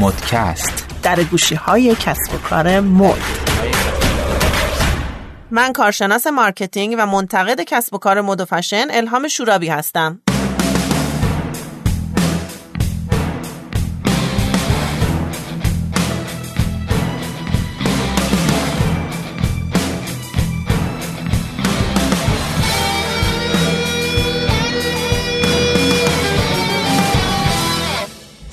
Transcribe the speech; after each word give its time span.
مدکست. 0.00 0.86
درگوشی 1.02 1.54
های 1.54 1.94
کسب 1.94 2.34
و 2.34 2.38
کار 2.38 2.80
مد. 2.80 3.18
من 5.50 5.72
کارشناس 5.72 6.26
marketing 6.26 6.94
و 6.98 7.06
منتقد 7.06 7.60
کسب 7.60 7.94
و 7.94 7.98
کار 7.98 8.20
مد 8.20 8.40
و 8.40 8.44
فشن 8.44 8.86
الهام 8.90 9.28
شورابی 9.28 9.68
هستم. 9.68 10.20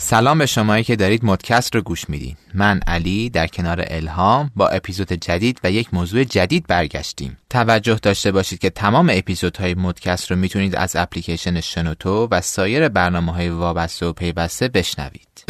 سلام 0.10 0.38
به 0.38 0.46
شمایی 0.46 0.84
که 0.84 0.96
دارید 0.96 1.26
مدکست 1.26 1.76
رو 1.76 1.82
گوش 1.82 2.10
میدین. 2.10 2.36
من 2.54 2.80
علی 2.88 3.30
در 3.30 3.48
کنار 3.48 3.84
الهام 3.88 4.52
با 4.56 4.68
اپیزود 4.68 5.14
جدید 5.14 5.60
و 5.64 5.72
یک 5.72 5.94
موضوع 5.94 6.24
جدید 6.24 6.68
برگشتیم. 6.68 7.38
توجه 7.50 7.96
داشته 7.96 8.32
باشید 8.32 8.60
که 8.60 8.70
تمام 8.70 9.10
اپیزودهای 9.14 9.74
مدکست 9.74 10.32
رو 10.32 10.38
می‌تونید 10.38 10.76
از 10.76 10.96
اپلیکیشن 10.96 11.62
شنوتو 11.62 12.28
و 12.32 12.42
سایر 12.42 12.90
برنامه 12.90 13.34
های 13.34 13.50
وابسته 13.50 14.06
و 14.06 14.14
پیوسته 14.14 14.68
بشنوید. 14.68 15.44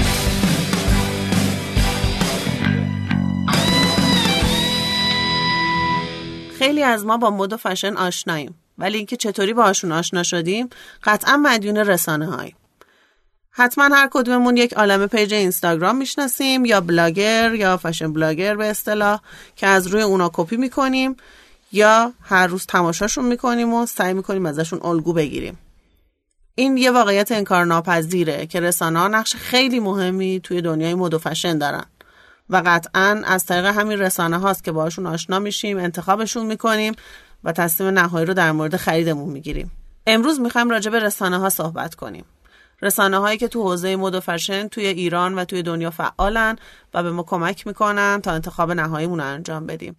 خیلی 6.59 6.83
از 6.83 7.05
ما 7.05 7.17
با 7.17 7.29
مد 7.29 7.53
و 7.53 7.57
فشن 7.57 7.97
آشناییم 7.97 8.55
ولی 8.77 8.97
اینکه 8.97 9.15
چطوری 9.17 9.53
باهاشون 9.53 9.91
آشنا 9.91 10.23
شدیم 10.23 10.69
قطعا 11.03 11.37
مدیون 11.37 11.77
رسانه 11.77 12.25
هاییم 12.25 12.55
حتما 13.59 13.95
هر 13.95 14.09
کدوممون 14.11 14.57
یک 14.57 14.73
عالم 14.73 15.07
page 15.07 15.33
اینستاگرام 15.33 15.95
می‌شناسیم 15.95 16.65
یا 16.65 16.81
بلاگر 16.81 17.53
یا 17.55 17.77
fashion 17.77 18.13
blogger 18.13 18.55
به 18.55 18.65
اصطلاح 18.65 19.19
که 19.55 19.67
از 19.67 19.87
روی 19.87 20.01
اونا 20.01 20.31
کپی 20.33 20.57
می‌کنیم 20.57 21.15
یا 21.71 22.13
هر 22.21 22.47
روز 22.47 22.65
تماشاشون 22.65 23.25
می‌کنیم 23.25 23.73
و 23.73 23.85
سعی 23.85 24.13
می‌کنیم 24.13 24.45
ازشون 24.45 24.79
الگو 24.83 25.13
بگیریم. 25.13 25.57
این 26.55 26.77
یه 26.77 26.91
واقعیت 26.91 27.31
انکار 27.31 27.65
ناپذیره 27.65 28.45
که 28.45 28.59
رسانه 28.59 28.99
ها 28.99 29.07
نقش 29.07 29.35
خیلی 29.35 29.79
مهمی 29.79 30.39
توی 30.43 30.61
دنیای 30.61 30.95
مد 30.95 31.13
و 31.13 31.19
فشن 31.19 31.57
دارن 31.57 31.85
و 32.49 32.61
قطعا 32.65 33.21
از 33.25 33.45
طریق 33.45 33.65
همین 33.65 33.99
رسانه 33.99 34.37
هاست 34.37 34.63
که 34.63 34.71
باشون 34.71 35.07
آشنا 35.07 35.39
میشیم 35.39 35.77
انتخابشون 35.77 36.45
می‌کنیم 36.45 36.93
و 37.43 37.51
تصمیم 37.51 37.89
نهایی 37.89 38.25
رو 38.25 38.33
در 38.33 38.51
مورد 38.51 38.75
خریدمون 38.75 39.29
می‌گیریم. 39.29 39.71
امروز 40.07 40.39
می‌خوایم 40.39 40.69
راجع 40.69 40.91
به 40.91 40.99
رسانه 40.99 41.37
ها 41.37 41.49
صحبت 41.49 41.95
کنیم. 41.95 42.25
رسانه 42.81 43.17
هایی 43.17 43.37
که 43.37 43.47
تو 43.47 43.63
حوزه 43.63 43.95
مد 43.95 44.15
و 44.15 44.19
فشن 44.19 44.67
توی 44.67 44.85
ایران 44.85 45.35
و 45.35 45.45
توی 45.45 45.63
دنیا 45.63 45.89
فعالن 45.89 46.55
و 46.93 47.03
به 47.03 47.11
ما 47.11 47.23
کمک 47.23 47.67
می‌کنن 47.67 48.21
تا 48.23 48.31
انتخاب 48.31 48.71
نهاییمون 48.71 49.19
رو 49.19 49.25
انجام 49.25 49.65
بدیم. 49.65 49.97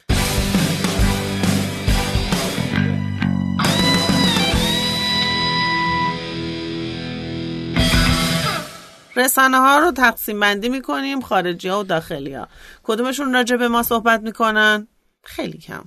رسانه 9.17 9.57
ها 9.57 9.79
رو 9.79 9.93
تقسیم 9.93 10.41
بندی 10.41 10.69
می‌کنیم 10.69 11.21
خارجی 11.21 11.69
ها 11.69 11.81
و 11.81 11.85
داخلی 11.85 12.35
ها 12.35 12.49
کدومشون 12.83 13.33
راجع 13.33 13.57
به 13.57 13.69
ما 13.69 13.83
صحبت 13.83 14.21
می‌کنن؟ 14.21 14.89
خیلی 15.25 15.59
کم. 15.59 15.85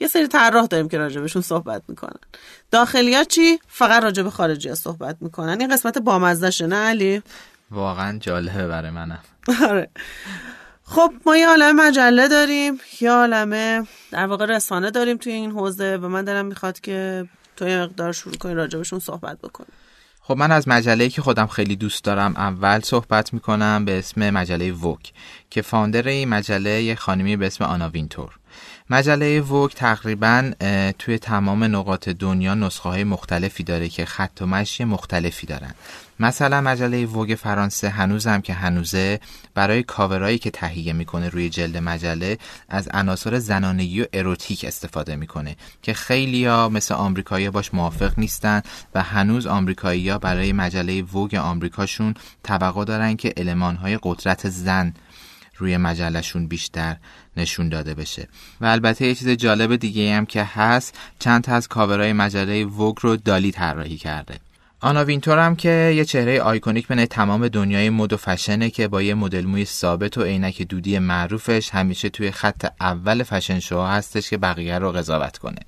یه 0.00 0.08
سری 0.08 0.28
طراح 0.28 0.66
داریم 0.66 0.88
که 0.88 0.98
راجبشون 0.98 1.42
صحبت 1.42 1.82
می‌کنن. 1.88 2.20
داخلیا 2.70 3.24
چی؟ 3.24 3.58
فقط 3.68 4.02
راجب 4.02 4.28
خارجی 4.28 4.68
ها 4.68 4.74
صحبت 4.74 5.16
می‌کنن. 5.20 5.60
این 5.60 5.72
قسمت 5.72 5.98
بامزدشه 5.98 6.66
نه 6.66 6.76
علی؟ 6.76 7.22
واقعا 7.70 8.18
جالبه 8.18 8.66
برای 8.66 8.90
منم. 8.90 9.18
آره. 9.68 9.90
خب 10.84 11.12
ما 11.26 11.36
یه 11.36 11.48
عالم 11.48 11.76
مجله 11.76 12.28
داریم. 12.28 12.78
یه 13.00 13.10
عالمه 13.10 13.86
در 14.10 14.26
واقع 14.26 14.46
رسانه 14.46 14.90
داریم 14.90 15.16
توی 15.16 15.32
این 15.32 15.50
حوزه 15.50 15.96
و 15.96 16.08
من 16.08 16.24
دارم 16.24 16.46
می‌خواد 16.46 16.80
که 16.80 17.28
تو 17.56 17.68
یه 17.68 17.78
مقدار 17.78 18.12
شروع 18.12 18.36
کنی 18.36 18.54
راجبشون 18.54 18.98
صحبت 18.98 19.38
بکنی. 19.38 19.66
خب 20.20 20.36
من 20.36 20.52
از 20.52 20.68
مجله 20.68 21.08
که 21.08 21.22
خودم 21.22 21.46
خیلی 21.46 21.76
دوست 21.76 22.04
دارم 22.04 22.36
اول 22.36 22.80
صحبت 22.80 23.34
می‌کنم 23.34 23.84
به 23.84 23.98
اسم 23.98 24.30
مجله 24.30 24.72
ووک 24.72 25.12
که 25.50 25.62
founder 25.62 26.08
این 26.08 26.28
مجله 26.28 26.82
یه 26.82 26.94
خانمی 26.94 27.36
به 27.36 27.46
اسم 27.46 27.64
آنا 27.64 27.88
وینتور. 27.88 28.38
مجله 28.90 29.40
ووگ 29.40 29.74
تقریبا 29.74 30.52
توی 30.98 31.18
تمام 31.18 31.64
نقاط 31.64 32.08
دنیا 32.08 32.54
نسخه 32.54 32.88
های 32.88 33.04
مختلفی 33.04 33.62
داره 33.62 33.88
که 33.88 34.04
خط 34.04 34.38
و 34.40 34.46
مشی 34.46 34.84
مختلفی 34.84 35.46
دارن. 35.46 35.74
مثلا 36.20 36.60
مجله 36.60 37.06
ووگ 37.06 37.34
فرانسه 37.34 37.88
هنوزم 37.88 38.40
که 38.40 38.52
هنوزه 38.52 39.20
برای 39.54 39.82
کاورایی 39.82 40.38
که 40.38 40.50
تهیه 40.50 40.92
می‌کنه 40.92 41.28
روی 41.28 41.48
جلد 41.48 41.76
مجله 41.76 42.38
از 42.68 42.88
عناصر 42.88 43.38
زنانگی 43.38 44.02
و 44.02 44.06
اروتیک 44.12 44.64
استفاده 44.64 45.16
می‌کنه 45.16 45.56
که 45.82 45.94
خیلیا 45.94 46.68
مثل 46.68 46.94
آمریکایی 46.94 47.50
باش 47.50 47.74
موافق 47.74 48.18
نیستن 48.18 48.62
و 48.94 49.02
هنوز 49.02 49.46
آمریکایی 49.46 50.18
برای 50.18 50.52
مجله 50.52 51.02
ووگ 51.02 51.34
آمریکاشون 51.34 52.14
توقع 52.44 52.84
دارن 52.84 53.16
که 53.16 53.32
المانهای 53.36 53.98
قدرت 54.02 54.48
زن 54.48 54.94
روی 55.58 55.76
مجلشون 55.76 56.46
بیشتر 56.46 56.96
نشون 57.36 57.68
داده 57.68 57.94
بشه. 57.94 58.28
و 58.60 58.66
البته 58.66 59.06
یه 59.06 59.14
چیز 59.14 59.28
جالب 59.28 59.76
دیگه 59.76 60.14
هم 60.14 60.26
که 60.26 60.44
هست 60.44 60.98
چند 61.18 61.42
تا 61.42 61.52
از 61.52 61.68
کاورهای 61.68 62.12
مجله 62.12 62.64
ووگ 62.64 62.96
رو 63.00 63.16
دالی 63.16 63.52
طراحی 63.52 63.96
کرده. 63.96 64.40
آنا 64.86 65.04
وینتور 65.04 65.38
هم 65.38 65.56
که 65.56 65.92
یه 65.96 66.04
چهره 66.04 66.40
iconic 66.40 66.88
بین 66.88 67.06
تمام 67.06 67.48
دنیای 67.48 67.90
مد 67.90 68.12
و 68.12 68.16
فشنه 68.16 68.70
که 68.70 68.88
با 68.88 69.02
یه 69.02 69.14
مدل 69.14 69.44
موی 69.44 69.64
ثابت 69.64 70.18
و 70.18 70.22
عینک 70.22 70.62
دودی 70.62 70.98
معروفش 70.98 71.70
همیشه 71.70 72.08
توی 72.08 72.30
خط 72.30 72.72
اول 72.80 73.22
fashion 73.22 73.60
show 73.60 73.82
هستش 73.82 74.30
که 74.30 74.36
بقیه 74.36 74.78
رو 74.78 74.92
قضاوت 74.92 75.38
کنه. 75.38 75.58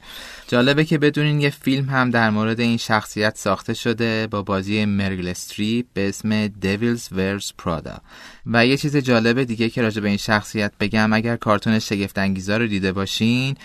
جالبه 0.48 0.84
که 0.84 0.98
بدونین 0.98 1.40
یه 1.40 1.50
فیلم 1.50 1.88
هم 1.88 2.10
در 2.10 2.30
مورد 2.30 2.60
این 2.60 2.76
شخصیت 2.76 3.36
ساخته 3.36 3.74
شده 3.74 4.26
با 4.26 4.42
بازی 4.42 4.84
مریل 4.84 5.28
استریپ 5.28 5.86
به 5.94 6.08
اسم 6.08 6.46
Devil 6.46 7.08
Wears 7.12 7.52
Prada 7.58 7.98
و 8.46 8.66
یه 8.66 8.76
چیز 8.76 8.96
جالب 8.96 9.44
دیگه 9.44 9.68
که 9.68 9.82
راجع 9.82 10.00
به 10.00 10.08
این 10.08 10.16
شخصیت 10.16 10.72
بگم 10.80 11.12
اگر 11.12 11.36
کارتون 11.36 11.78
شگفت 11.78 12.18
انگیزا 12.18 12.56
رو 12.56 12.66
دیده 12.66 12.92
باشین 12.92 13.56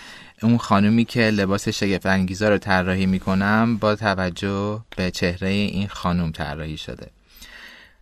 اون 0.42 0.58
خانومی 0.58 1.06
که 1.06 1.22
لباس 1.22 1.70
شگفت 1.70 2.06
انگیزا 2.06 2.50
رو 2.50 2.58
طراحی 2.58 3.06
می‌کنم 3.06 3.78
با 3.78 3.96
توجه 3.96 4.82
به 4.98 5.12
چهره 5.12 5.50
این 5.50 5.88
خانوم 5.88 6.32
طراحی 6.32 6.78
شده. 6.78 7.10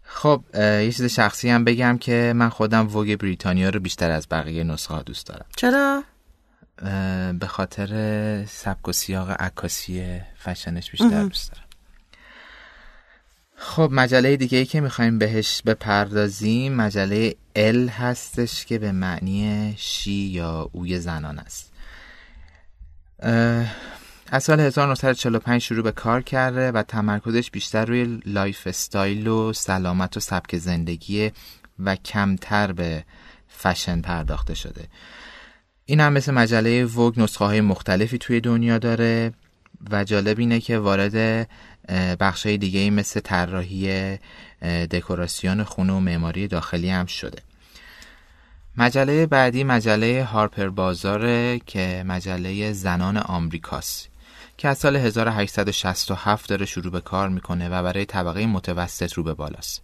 خب 0.04 0.44
یه 0.56 0.92
چیز 0.92 1.06
شخصی 1.06 1.50
هم 1.50 1.64
بگم 1.64 1.98
که 1.98 2.34
من 2.36 2.50
خودم 2.50 2.88
ووگ 2.88 3.16
بریتانیا 3.16 3.70
رو 3.70 3.80
بیشتر 3.80 4.12
از 4.12 4.28
بقیه 4.32 4.64
نسخه 4.64 4.94
ها 4.94 5.02
دوست 5.02 5.28
دارم. 5.28 5.46
چرا؟ 5.56 6.04
به 7.40 7.48
خاطر 7.48 8.46
سبک 8.46 8.88
و 8.88 8.92
سیاق 8.92 9.30
عکاسی 9.30 10.20
فشنش 10.44 10.92
بیشتر 10.92 11.24
دوست 11.24 11.52
دارم. 11.52 11.66
خب 13.56 13.90
مجله 13.92 14.38
دیگه 14.38 14.58
ای 14.58 14.66
که 14.66 14.82
می‌خوایم 14.82 15.20
بهش 15.20 15.62
بپردازیم 15.66 16.74
مجله 16.74 17.36
ال 17.56 17.88
هستش 17.88 18.66
که 18.66 18.80
به 18.80 18.92
معنی 18.92 19.74
she 19.78 20.12
یا 20.12 20.70
اوی 20.72 21.00
زنانه 21.00 21.40
است. 21.40 21.71
از 23.22 24.44
سال 24.44 24.60
1945 24.60 25.62
شروع 25.62 25.84
به 25.84 25.92
کار 25.92 26.22
کرده 26.22 26.72
و 26.72 26.84
تمرکزش 26.84 27.52
بیشتر 27.52 27.86
روی 27.86 28.20
lifestyle 28.26 29.28
و 29.28 29.54
سلامت 29.54 30.18
و 30.18 30.20
سبک 30.20 30.58
زندگی 30.58 31.32
و 31.80 31.96
کمتر 31.96 32.72
به 32.72 33.04
فشن 33.50 34.02
پرداخته 34.02 34.54
شده. 34.54 34.88
این 35.86 36.00
هم 36.00 36.14
مثل 36.14 36.34
مجله 36.34 36.86
ووگ 36.86 37.20
نسخه 37.20 37.46
های 37.46 37.62
مختلفی 37.62 38.18
توی 38.18 38.42
دنیا 38.42 38.78
داره 38.78 39.34
و 39.92 40.04
جالب 40.04 40.40
اینه 40.40 40.60
که 40.60 40.78
وارد 40.78 41.48
بخش 42.20 42.46
های 42.46 42.58
دیگه 42.58 42.90
مثل 42.90 43.20
طراحی 43.20 44.18
دکوراسیون 44.92 45.64
خونه 45.64 45.94
و 45.94 46.00
معماری 46.00 46.48
داخلی 46.48 46.90
هم 46.90 47.06
شده. 47.06 47.38
مجله 48.78 49.26
بعدی 49.26 49.64
مجله 49.64 50.24
هارپر 50.24 50.70
بازاره 50.70 51.60
که 51.66 52.04
مجله 52.06 52.74
زنان 52.74 53.18
آمریکاست 53.18 54.10
که 54.58 54.68
از 54.68 54.78
سال 54.78 54.96
1867 54.96 56.50
داره 56.50 56.66
شروع 56.66 56.92
به 56.92 57.02
کار 57.02 57.30
می‌کنه 57.30 57.70
و 57.70 57.84
برای 57.84 58.06
طبقه 58.06 58.46
متوسط 58.46 59.14
رو 59.14 59.24
به 59.24 59.34
بالاست. 59.34 59.82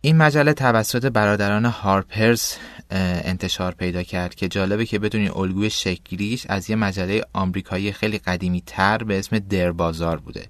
این 0.00 0.16
مجله 0.16 0.52
توسط 0.52 1.06
برادران 1.06 1.64
هارپرز 1.64 2.52
انتشار 2.90 3.72
پیدا 3.72 4.02
کرد 4.02 4.34
که 4.34 4.48
جالبه 4.48 4.86
که 4.86 4.98
بدونی 4.98 5.28
الگوی 5.28 5.70
شکلیش 5.70 6.46
از 6.48 6.70
یه 6.70 6.76
مجله 6.76 7.24
آمریکایی 7.32 7.92
خیلی 7.92 8.18
قدیمی 8.18 8.62
تر 8.66 8.98
به 8.98 9.18
اسم 9.18 9.38
در 9.38 9.72
بازار 9.72 10.16
بوده. 10.18 10.46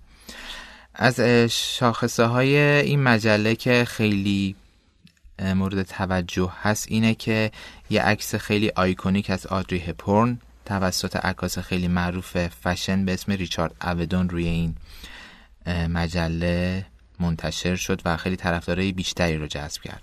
از 0.94 1.20
شاخصه 1.50 2.25
های 2.25 2.56
این 2.56 3.02
مجله 3.02 3.54
که 3.54 3.84
خیلی 3.84 4.56
مورد 5.38 5.82
توجه 5.82 6.52
هست 6.62 6.86
اینه 6.88 7.14
که 7.14 7.50
یه 7.90 8.02
عکس 8.02 8.34
خیلی 8.34 8.70
iconic 8.76 9.31
از 9.31 9.46
آدری 9.46 9.78
هپبورن 9.78 10.38
توسط 10.64 11.16
عکاس 11.16 11.58
خیلی 11.58 11.88
معروف 11.88 12.36
فشن 12.46 13.04
به 13.04 13.12
اسم 13.12 13.32
ریچارد 13.32 13.75
اودون 13.82 14.28
روی 14.28 14.46
این 14.46 14.75
مجله 15.88 16.86
منتشر 17.20 17.76
شد 17.76 18.00
و 18.04 18.16
خیلی 18.16 18.36
طرفدارای 18.36 18.92
بیشتری 18.92 19.36
رو 19.36 19.46
جذب 19.46 19.82
کرد. 19.82 20.02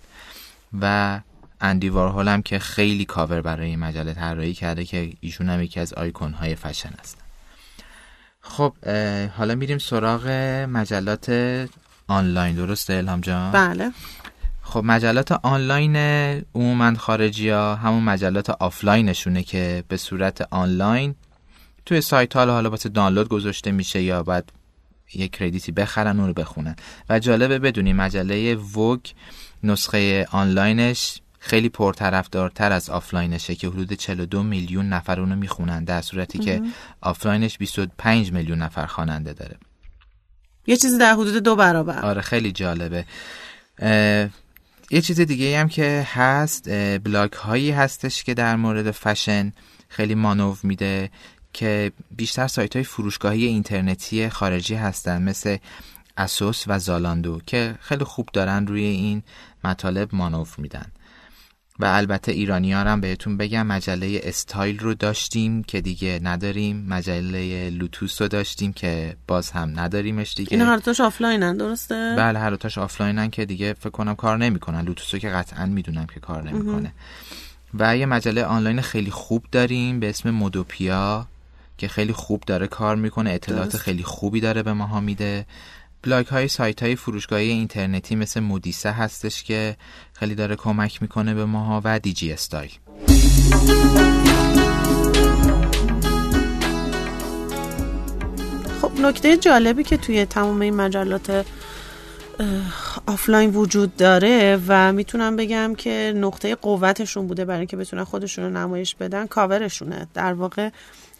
و 0.81 1.19
اندی 1.61 1.89
وارهول 1.89 2.27
هم 2.27 2.41
که 2.41 2.59
خیلی 2.59 3.05
کاور 3.05 3.41
برای 3.41 3.69
این 3.69 3.79
مجله 3.79 4.13
طراحی 4.13 4.53
کرده 4.53 4.85
که 4.85 5.13
ایشون 5.19 5.49
هم 5.49 5.61
یکی 5.61 5.79
از 5.79 5.93
آیکون 5.93 6.33
های 6.33 6.55
فشن 6.55 6.89
هست 6.99 7.17
خب 8.41 8.73
حالا 9.37 9.55
میریم 9.55 9.77
سراغ 9.77 10.27
مجلات 10.69 11.29
آنلاین. 12.07 12.55
درسته 12.55 12.93
الهام 12.93 13.21
جان؟ 13.21 13.51
بله. 13.51 13.91
خب 14.61 14.83
مجلات 14.83 15.31
آنلاین 15.31 15.95
عموما 16.55 16.95
خارجی 16.95 17.49
ها 17.49 17.75
همون 17.75 18.03
مجلات 18.03 18.49
آفلاینشونه 18.49 19.43
که 19.43 19.83
به 19.87 19.97
صورت 19.97 20.47
آنلاین 20.51 21.15
توی 21.85 22.01
سایت 22.01 22.35
ها 22.35 22.45
حالا 22.45 22.69
واسه 22.69 22.89
دانلود 22.89 23.29
گذاشته 23.29 23.71
میشه 23.71 24.01
یا 24.01 24.23
باید 24.23 24.51
یک 25.13 25.31
credit 25.31 25.66
ی 25.66 25.71
بخرن 25.71 26.19
اون 26.19 26.27
رو 26.27 26.33
بخونن. 26.33 26.75
و 27.09 27.19
جالبه 27.19 27.59
بدونی 27.59 27.93
مجله 27.93 28.55
ووگ 28.55 28.99
نسخه 29.63 30.27
آنلاینش 30.31 31.21
خیلی 31.39 31.69
پرطرفدارتر 31.69 32.71
از 32.71 32.89
آفلاینشه 32.89 33.55
که 33.55 33.67
حدود 33.67 33.93
42 33.93 34.43
میلیون 34.43 34.89
نفر 34.89 35.19
اونو 35.19 35.35
می‌خونن 35.35 35.83
در 35.83 36.01
صورتی 36.01 36.39
که 36.39 36.61
آفلاینش 37.01 37.57
25 37.57 38.31
میلیون 38.31 38.59
نفر 38.59 38.85
خواننده 38.85 39.33
داره. 39.33 39.57
یه 40.67 40.77
چیزی 40.77 40.97
در 40.97 41.13
حدود 41.13 41.43
دو 41.43 41.55
برابر. 41.55 41.99
آره 41.99 42.21
خیلی 42.21 42.51
جالبه. 42.51 43.05
یه 44.93 45.01
چیز 45.01 45.19
دیگه 45.21 45.59
هم 45.59 45.69
که 45.69 46.07
هست 46.13 46.69
بلاک 46.99 47.33
هایی 47.33 47.71
هستش 47.71 48.23
که 48.23 48.33
در 48.33 48.55
مورد 48.55 48.91
فشن 48.91 49.51
خیلی 49.89 50.15
مانور 50.15 50.55
میده 50.63 51.09
که 51.53 51.91
بیشتر 52.11 52.47
سایت 52.47 52.75
های 52.75 52.83
فروشگاهی 52.83 53.45
اینترنتی 53.45 54.29
خارجی 54.29 54.75
هستن 54.75 55.21
مثل 55.21 55.57
اسوس 56.17 56.63
و 56.67 56.79
زالاندو 56.79 57.41
که 57.45 57.75
خیلی 57.81 58.03
خوب 58.03 58.29
دارن 58.33 58.67
روی 58.67 58.83
این 58.83 59.23
مطالب 59.63 60.15
مانور 60.15 60.47
میدن. 60.57 60.85
و 61.79 61.85
البته 61.85 62.31
ایرانی 62.31 62.73
ها 62.73 62.79
هم 62.79 63.01
بهتون 63.01 63.37
بگم 63.37 63.67
مجله 63.67 64.21
استایل 64.23 64.79
رو 64.79 64.93
داشتیم 64.93 65.63
که 65.63 65.81
دیگه 65.81 66.19
نداریم. 66.23 66.85
مجله 66.87 67.69
لوتوس 67.69 68.21
رو 68.21 68.27
داشتیم 68.27 68.73
که 68.73 69.15
باز 69.27 69.51
هم 69.51 69.79
نداریمش 69.79 70.33
دیگه. 70.33 70.51
این 70.51 70.61
هر 70.61 70.79
تاش 70.79 70.99
آفلاینن 70.99 71.57
درسته؟ 71.57 72.15
بله 72.17 72.39
هر 72.39 72.55
تاش 72.55 72.77
آفلاینن 72.77 73.29
که 73.29 73.45
دیگه 73.45 73.73
فکر 73.73 73.89
کنم 73.89 74.15
کار 74.15 74.37
نمی‌کنن. 74.37 74.81
لوتوس 74.81 75.13
رو 75.13 75.19
که 75.19 75.29
قطعا 75.29 75.65
می‌دونم 75.65 76.05
که 76.13 76.19
کار 76.19 76.43
نمی‌کنه. 76.43 76.93
و 77.73 77.97
یه 77.97 78.05
مجله 78.05 78.43
آنلاین 78.43 78.81
خیلی 78.81 79.11
خوب 79.11 79.45
داریم 79.51 79.99
به 79.99 80.09
اسم 80.09 80.29
مودوپیا 80.29 81.27
که 81.77 81.87
خیلی 81.87 82.13
خوب 82.13 82.43
داره 82.47 82.67
کار 82.67 82.95
می‌کنه. 82.95 83.29
اطلاعات 83.29 83.77
خیلی 83.77 84.03
خوبی 84.03 84.39
داره 84.39 84.63
به 84.63 84.73
ماها 84.73 84.99
میده. 84.99 85.45
بلاگ 86.03 86.25
های 86.25 86.47
سایت 86.47 86.83
های 86.83 86.95
فروشگاهی 86.95 87.49
اینترنتی 87.49 88.15
مثل 88.15 88.39
مودیسه 88.39 88.91
هستش 88.91 89.43
که 89.43 89.77
خیلی 90.13 90.35
داره 90.35 90.55
کمک 90.55 91.01
می‌کنه 91.01 91.33
به 91.33 91.45
ماها 91.45 91.81
و 91.83 91.99
دیجی 91.99 92.31
استایل 92.31 92.71
خب 98.81 98.91
نکته 99.01 99.37
جالبی 99.37 99.83
که 99.83 99.97
توی 99.97 100.25
تمام 100.25 100.61
این 100.61 100.75
مجلات 100.75 101.45
آفلاین 103.07 103.49
وجود 103.49 103.95
داره 103.95 104.59
و 104.67 104.93
می‌تونم 104.93 105.35
بگم 105.35 105.75
که 105.77 106.13
نقطه 106.15 106.55
قوتشون 106.55 107.27
بوده 107.27 107.45
برای 107.45 107.59
اینکه 107.59 107.77
بتونن 107.77 108.03
خودشون 108.03 108.45
رو 108.45 108.51
نمایش 108.51 108.95
بدن 108.95 109.27
کاورشونه. 109.27 110.07
در 110.13 110.33
واقع 110.33 110.69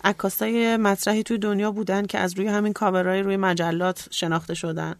عکاسای 0.04 0.78
مطرحی 0.78 1.24
توی 1.24 1.38
دنیا 1.38 1.72
بودن 1.72 2.06
که 2.06 2.20
از 2.20 2.34
روی 2.38 2.48
همین 2.48 2.74
کاورهای 2.74 3.22
روی 3.22 3.38
مجلات 3.38 4.08
شناخته 4.12 4.54
شدن 4.54 4.96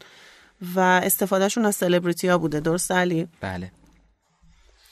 و 0.76 0.80
استفادهشون 0.80 1.66
از 1.66 1.76
سلبریتی 1.76 2.28
ها 2.28 2.38
بوده 2.38 2.60
درست 2.60 2.92
علی؟ 2.92 3.28
بله 3.42 3.72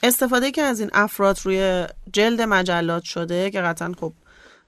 استفاده 0.02 0.50
که 0.50 0.62
از 0.62 0.80
این 0.80 0.90
افراد 0.92 1.38
روی 1.44 1.86
جلد 2.12 2.40
مجلات 2.40 3.02
شده 3.02 3.50
که 3.50 3.60
قطعا 3.60 3.92
خب 4.00 4.12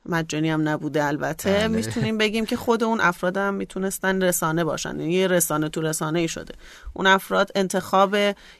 مجانی 0.06 0.50
هم 0.50 0.68
نبوده 0.68 1.04
البته. 1.04 1.50
بله. 1.50 1.68
می‌تونیم 1.68 2.18
بگیم 2.18 2.46
که 2.46 2.56
خود 2.56 2.84
اون 2.84 3.00
افراد 3.00 3.36
هم 3.36 3.54
می‌تونستن 3.54 4.22
رسانه 4.22 4.64
باشن. 4.64 5.00
یعنی 5.00 5.12
یه 5.12 5.26
رسانه 5.26 5.68
تو 5.68 5.80
رسانه 5.80 6.18
ای 6.18 6.28
شده. 6.28 6.54
اون 6.92 7.06
افراد 7.06 7.50
انتخاب 7.54 8.16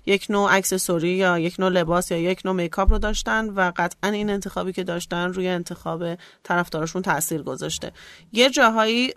یک 0.07 0.27
نوع 0.31 0.53
اکسسوری 0.53 1.09
یا 1.09 1.39
یک 1.39 1.61
نوع 1.61 1.69
لباس 1.69 2.11
یا 2.11 2.19
یک 2.19 2.41
نوع 2.45 2.55
میکاپ 2.55 2.91
رو 2.93 2.99
داشتن 2.99 3.49
و 3.49 3.73
قطعا 3.77 4.11
این 4.11 4.31
انتخابی 4.31 4.73
که 4.73 4.85
داشتن 4.85 5.33
روی 5.33 5.49
انتخاب 5.49 6.05
طرفدارشون 6.43 7.03
تاثیر 7.03 7.43
گذاشته. 7.43 7.93
یه 8.33 8.51
جاهایی 8.51 9.13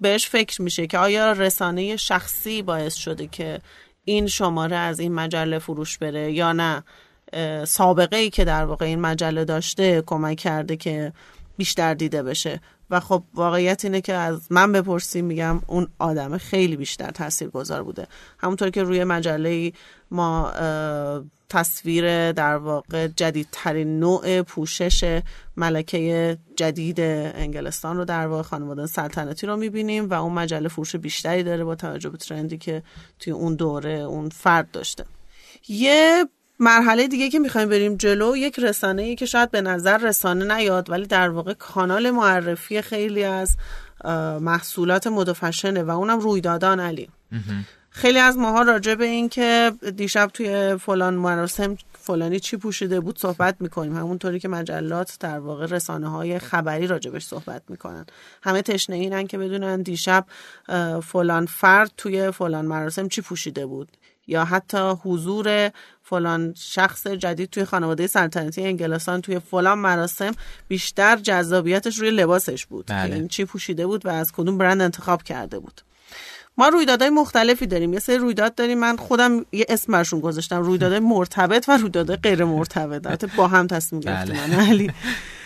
بهش 0.00 0.28
فکر 0.28 0.62
میشه 0.62 0.86
که 0.86 0.98
آیا 0.98 1.32
رسانه 1.32 1.96
شخصی 1.96 2.62
باعث 2.62 2.94
شده 2.94 3.26
که 3.26 3.60
این 4.04 4.26
شماره 4.26 4.76
از 4.76 5.00
این 5.00 5.14
مجله 5.14 5.58
فروش 5.58 5.98
بره 5.98 6.32
یا 6.32 6.52
نه. 6.52 6.84
سابقه 7.64 8.16
ای 8.16 8.30
که 8.30 8.44
در 8.44 8.64
واقع 8.64 8.86
این 8.86 9.00
مجله 9.00 9.44
داشته 9.44 10.02
کمک 10.06 10.36
کرده 10.36 10.76
که 10.76 11.12
بیشتر 11.56 11.94
دیده 11.94 12.22
بشه. 12.22 12.60
و 12.90 13.00
خب 13.00 13.22
واقعیت 13.34 13.84
اینه 13.84 14.00
که 14.00 14.14
از 14.14 14.52
من 14.52 14.72
بپرسیم 14.72 15.24
میگم 15.24 15.60
اون 15.66 15.88
آدم 15.98 16.38
خیلی 16.38 16.76
بیشتر 16.76 17.10
تاثیر 17.10 17.48
گذار 17.48 17.82
بوده. 17.82 18.06
همونطور 18.38 18.70
که 18.70 18.82
روی 18.82 19.04
مجله 19.04 19.72
ما 20.10 20.52
تصویر 21.48 22.32
در 22.32 22.56
واقع 22.56 23.06
جدیدترین 23.06 24.00
نوع 24.00 24.42
پوشش 24.42 25.22
ملکه 25.56 26.38
جدید 26.56 27.00
انگلستان 27.00 27.96
رو 27.96 28.04
در 28.04 28.26
واقع 28.26 28.42
خانواده 28.42 28.86
سلطنتی 28.86 29.46
رو 29.46 29.56
می‌بینیم 29.56 30.10
و 30.10 30.14
اون 30.14 30.32
مجله 30.32 30.68
فروش 30.68 30.96
بیشتری 30.96 31.42
داره 31.42 31.64
با 31.64 31.74
توجه 31.74 32.10
به 32.10 32.18
ترندی 32.18 32.58
که 32.58 32.82
توی 33.18 33.32
اون 33.32 33.54
دوره 33.54 33.90
اون 33.90 34.28
فرد 34.28 34.70
داشته. 34.70 35.04
یه 35.68 36.24
مرحله 36.60 37.08
دیگه 37.08 37.28
که 37.30 37.38
می‌خوایم 37.38 37.68
بریم 37.68 37.96
جلو 37.96 38.36
یک 38.36 38.58
رسانه 38.58 39.02
ای 39.02 39.14
که 39.14 39.26
شاید 39.26 39.50
به 39.50 39.60
نظر 39.60 39.98
رسانه 39.98 40.56
نیاد 40.56 40.90
ولی 40.90 41.06
در 41.06 41.28
واقع 41.28 41.52
کانال 41.52 42.10
معرفی 42.10 42.82
خیلی 42.82 43.24
از 43.24 43.56
محصولات 44.40 45.06
مد 45.06 45.28
و 45.76 45.90
اونم 45.90 46.18
رویدادان 46.18 46.80
علی. 46.80 47.08
خیلی 47.90 48.18
از 48.18 48.38
ماها 48.38 48.62
راجع 48.62 48.94
به 48.94 49.04
این 49.04 49.28
که 49.28 49.72
دیشب 49.96 50.30
توی 50.34 50.76
فلان 50.76 51.14
مراسم 51.14 51.76
فلانی 51.92 52.40
چی 52.40 52.56
پوشیده 52.56 53.00
بود 53.00 53.18
صحبت 53.18 53.56
می‌کنیم. 53.60 53.96
همونطوری 53.96 54.40
که 54.40 54.48
مجلات 54.48 55.16
در 55.20 55.38
واقع 55.38 55.66
رسانه 55.66 56.08
های 56.08 56.38
خبری 56.38 56.86
راجبش 56.86 57.24
صحبت 57.24 57.62
می‌کنن. 57.68 58.06
همه 58.42 58.62
تشنه 58.62 58.96
اینن 58.96 59.26
که 59.26 59.38
بدونن 59.38 59.82
دیشب 59.82 60.26
فلان 61.02 61.46
فرد 61.46 61.90
توی 61.96 62.30
فلان 62.30 62.66
مراسم 62.66 63.08
چی 63.08 63.20
پوشیده 63.20 63.66
بود. 63.66 63.88
یا 64.28 64.44
حتی 64.44 64.92
حضور 65.04 65.70
فلان 66.02 66.54
شخص 66.56 67.06
جدید 67.06 67.50
توی 67.50 67.64
خانواده 67.64 68.06
سلطنتی 68.06 68.64
انگلستان 68.64 69.20
توی 69.20 69.38
فلان 69.38 69.78
مراسم 69.78 70.32
بیشتر 70.68 71.16
جذابیتش 71.16 71.98
روی 71.98 72.10
لباسش 72.10 72.66
بود. 72.66 72.84
بله. 72.86 73.14
این 73.14 73.28
چی 73.28 73.44
پوشیده 73.44 73.86
بود 73.86 74.06
و 74.06 74.08
از 74.08 74.32
کدوم 74.32 74.58
برند 74.58 74.82
انتخاب 74.82 75.22
کرده 75.22 75.58
بود. 75.58 75.80
ما 76.58 76.68
رویدادهای 76.68 77.10
مختلفی 77.10 77.66
داریم. 77.66 77.92
یه 77.92 77.98
سری 77.98 78.18
رویداد 78.18 78.54
داریم. 78.54 78.78
من 78.78 78.96
خودم 78.96 79.46
یه 79.52 79.66
اسم 79.68 79.92
برشون 79.92 80.20
گذاشتم. 80.20 80.62
رویدادهای 80.62 81.00
مرتبط 81.00 81.68
و 81.68 81.76
رویدادهای 81.76 82.16
غیر 82.16 82.44
مرتبط 82.44 83.34
با 83.36 83.48
هم 83.48 83.66
تصمیم 83.66 84.00
گرفتیم. 84.00 84.36
بله. 84.56 84.94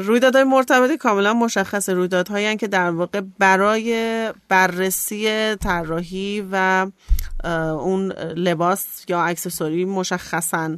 رویدادهای 0.00 0.44
مرتبطی 0.44 0.96
کاملا 0.96 1.34
مشخص 1.34 1.88
رویدادهایی 1.88 2.56
که 2.56 2.68
در 2.68 2.90
واقع 2.90 3.20
برای 3.38 4.32
بررسی 4.48 5.54
طراحی 5.56 6.48
و 6.52 6.86
اون 7.80 8.12
لباس 8.12 9.04
یا 9.08 9.22
اکسسوری 9.22 9.84
مشخصا 9.84 10.76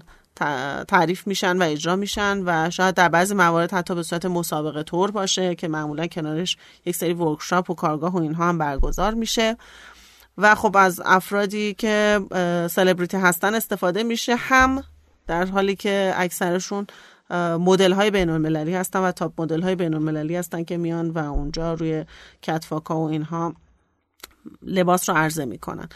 تعریف 0.89 1.27
میشن 1.27 1.57
و 1.57 1.63
اجرا 1.63 1.97
میشن 1.97 2.43
و 2.47 2.71
شاید 2.71 2.95
در 2.95 3.09
بعضی 3.09 3.35
موارد 3.35 3.73
حتی 3.73 3.95
به 3.95 4.03
صورت 4.03 4.27
مسابقه 4.27 4.83
طور 4.83 5.11
باشه 5.11 5.55
که 5.55 5.69
معمولا 5.69 6.07
کنارش 6.07 6.57
یک 6.85 6.97
سری 6.97 7.13
ورکشاپ 7.13 7.71
و 7.71 7.75
کارگاه 7.75 8.13
و 8.13 8.19
اینها 8.23 8.49
هم 8.49 8.59
برگزار 8.59 9.15
میشه. 9.15 9.57
و 10.39 10.55
خب 10.55 10.77
از 10.77 11.03
افرادی 11.05 11.75
که 11.75 12.21
سلبریتی 12.71 13.17
هستن 13.17 13.55
استفاده 13.55 14.03
میشه 14.03 14.37
هم 14.37 14.85
در 15.27 15.47
حالی 15.47 15.77
که 15.77 16.15
اکثرشون 16.17 16.87
مدل 17.59 17.93
های 17.93 18.11
بین 18.11 18.31
المللی 18.31 18.75
هستن 18.75 19.01
و 19.01 19.13
تاپ 19.13 19.41
مدل 19.41 19.63
های 19.63 19.75
بین 19.75 19.95
المللی 19.95 20.37
هستن 20.37 20.65
که 20.65 20.77
میان 20.77 21.11
و 21.11 21.19
اونجا 21.19 21.75
روی 21.75 22.05
کتفاکا 22.43 23.01
و 23.01 23.09
اینها 23.09 23.55
لباس 24.63 25.09
رو 25.09 25.17
عرضه 25.17 25.45
می‌کنن. 25.45 25.89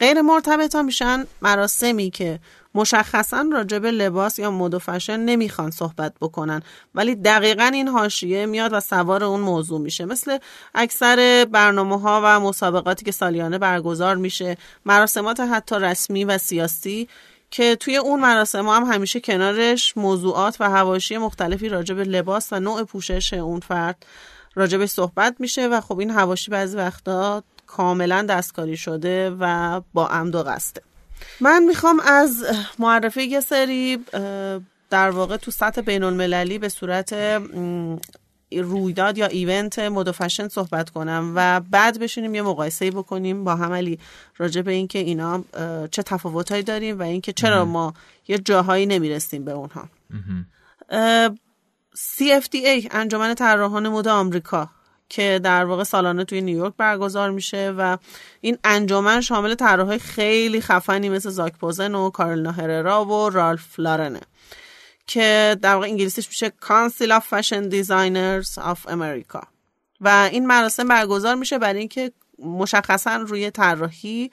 غیر 0.00 0.20
مرتبط 0.22 0.74
ها 0.74 0.82
میشن 0.82 1.24
مراسمی 1.42 2.10
که 2.10 2.40
مشخصا 2.74 3.44
راجع 3.52 3.78
به 3.78 3.90
لباس 3.90 4.38
یا 4.38 4.50
مد 4.50 4.74
و 4.74 4.78
فشن 4.78 5.20
نمی‌خوان 5.20 5.70
صحبت 5.70 6.14
بکنن 6.20 6.62
ولی 6.94 7.14
دقیقا 7.14 7.64
این 7.64 7.88
حاشیه 7.88 8.46
میاد 8.46 8.72
و 8.72 8.80
سوار 8.80 9.24
اون 9.24 9.40
موضوع 9.40 9.80
میشه. 9.80 10.04
مثل 10.04 10.38
اکثر 10.74 11.46
برنامه 11.52 12.00
ها 12.00 12.20
و 12.24 12.40
مسابقاتی 12.40 13.04
که 13.04 13.12
سالیانه 13.12 13.58
برگزار 13.58 14.16
میشه 14.16 14.56
مراسمات 14.86 15.40
حتی 15.40 15.76
رسمی 15.78 16.24
و 16.24 16.38
سیاسی 16.38 17.08
که 17.50 17.76
توی 17.76 17.96
اون 17.96 18.20
مراسم 18.20 18.68
هم 18.68 18.84
همیشه 18.84 19.20
کنارش 19.20 19.96
موضوعات 19.96 20.56
و 20.60 20.70
هواشی 20.70 21.18
مختلفی 21.18 21.68
راجع 21.68 21.94
به 21.94 22.04
لباس 22.04 22.52
و 22.52 22.60
نوع 22.60 22.84
پوشش 22.84 23.32
اون 23.32 23.60
فرد 23.60 24.06
راجع 24.54 24.78
به 24.78 24.86
صحبت 24.86 25.36
میشه 25.38 25.68
و 25.68 25.80
خب 25.80 25.98
این 25.98 26.10
هواشی 26.10 26.50
بعضی 26.50 26.76
وقتا 26.76 27.42
کاملا 27.66 28.22
دستکاری 28.22 28.76
شده 28.76 29.36
و 29.40 29.80
با 29.92 30.06
عمد 30.06 30.34
و 30.34 30.42
قصده. 30.42 30.82
من 31.40 31.62
می‌خوام 31.62 32.00
از 32.00 32.44
معرفی 32.78 33.22
یه 33.22 33.40
سری 33.40 34.04
در 34.90 35.10
واقع 35.10 35.36
تو 35.36 35.50
سطح 35.50 35.80
بین 35.80 36.02
المللی 36.02 36.58
به 36.58 36.68
صورت 36.68 37.12
رویداد 38.52 39.18
یا 39.18 39.26
ایونت 39.26 39.78
مد 39.78 40.10
فشن 40.10 40.48
صحبت 40.48 40.90
کنم 40.90 41.32
و 41.34 41.60
بعد 41.60 41.98
بشینیم 41.98 42.34
یه 42.34 42.42
مقایسه 42.42 42.90
بکنیم 42.90 43.44
با 43.44 43.56
هم. 43.56 43.72
علی 43.72 43.98
راجع 44.36 44.62
به 44.62 44.72
اینکه 44.72 44.98
اینا 44.98 45.44
چه 45.90 46.02
تفاوتهایی 46.02 46.62
داریم 46.62 46.98
و 46.98 47.02
اینکه 47.02 47.32
چرا 47.32 47.64
ما 47.64 47.94
یه 48.28 48.38
جاهایی 48.38 48.86
نمی‌رسیم 48.86 49.44
به 49.44 49.52
اونها. 49.52 49.88
CFDA 51.96 52.88
انجمن 52.90 53.34
طراحان 53.34 53.88
مد 53.88 54.08
آمریکا 54.08 54.70
که 55.08 55.40
در 55.42 55.64
واقع 55.64 55.84
سالانه 55.84 56.24
توی 56.24 56.40
نیویورک 56.40 56.74
برگزار 56.76 57.30
میشه 57.30 57.74
و 57.78 57.96
این 58.40 58.58
انجمن 58.64 59.20
شامل 59.20 59.54
طراحهای 59.54 59.98
خیلی 59.98 60.60
خفنی 60.60 61.08
مثل 61.08 61.30
زاک 61.30 61.52
پوزن 61.52 61.94
و 61.94 62.10
کارل 62.10 62.46
هررا 62.46 63.04
و 63.04 63.30
رالف 63.30 63.78
لارنه. 63.78 64.20
که 65.06 65.56
در 65.62 65.74
واقع 65.74 65.86
انگلیسیش 65.86 66.28
میشه 66.28 66.52
Council 66.62 67.08
of 67.08 67.22
Fashion 67.22 67.70
Designers 67.70 68.62
of 68.62 68.90
America. 68.90 69.46
و 70.00 70.28
این 70.32 70.46
مراسم 70.46 70.88
برگزار 70.88 71.34
میشه 71.34 71.58
برای 71.58 71.78
اینکه 71.78 72.12
مشخصا 72.38 73.16
روی 73.16 73.50
طراحی 73.50 74.30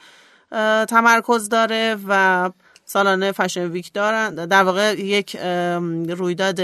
تمرکز 0.90 1.50
داره 1.50 1.98
و 2.08 2.50
سالانه 2.86 3.32
فشن 3.32 3.66
ویک 3.66 3.94
دارن. 3.94 4.36
در 4.36 4.64
واقع 4.64 5.00
یک 5.00 5.36
رویداد 6.08 6.62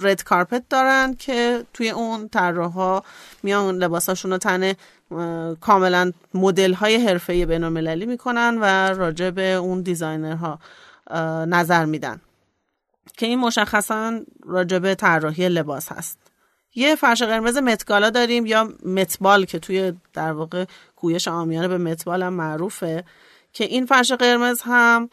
رد 0.00 0.24
کارپت 0.24 0.62
دارن 0.68 1.14
که 1.14 1.64
توی 1.74 1.90
اون 1.90 2.28
طراحا 2.28 3.02
میان 3.42 3.78
لباساشون 3.78 4.30
رو 4.30 4.38
تن 4.38 4.72
کاملا 5.60 6.12
مدل 6.34 6.72
های 6.72 7.06
حرفه 7.06 7.46
بین 7.46 7.68
می‌کنن 8.04 8.58
و 8.60 8.64
راجع 8.94 9.30
به 9.30 9.52
اون 9.52 9.82
دیزاینرها 9.82 10.58
نظر 11.46 11.84
میدن. 11.84 12.20
که 13.16 13.26
این 13.26 13.38
مشخصا 13.38 14.20
راجبه 14.42 14.94
طراحی 14.94 15.48
لباس 15.48 15.92
هست. 15.92 16.18
یه 16.74 16.94
فرش 16.94 17.22
قرمز 17.22 17.56
متگالا 17.56 18.10
داریم 18.10 18.46
یا 18.46 18.72
متبال 18.84 19.44
که 19.44 19.58
توی 19.58 19.92
در 20.12 20.32
واقع 20.32 20.64
گویش 20.96 21.28
آمیانه 21.28 21.68
به 21.68 21.78
متبال 21.78 22.22
هم 22.22 22.32
معروفه 22.32 23.04
که 23.52 23.64
این 23.64 23.86
فرش 23.86 24.12
قرمز 24.12 24.62
هم 24.62 25.10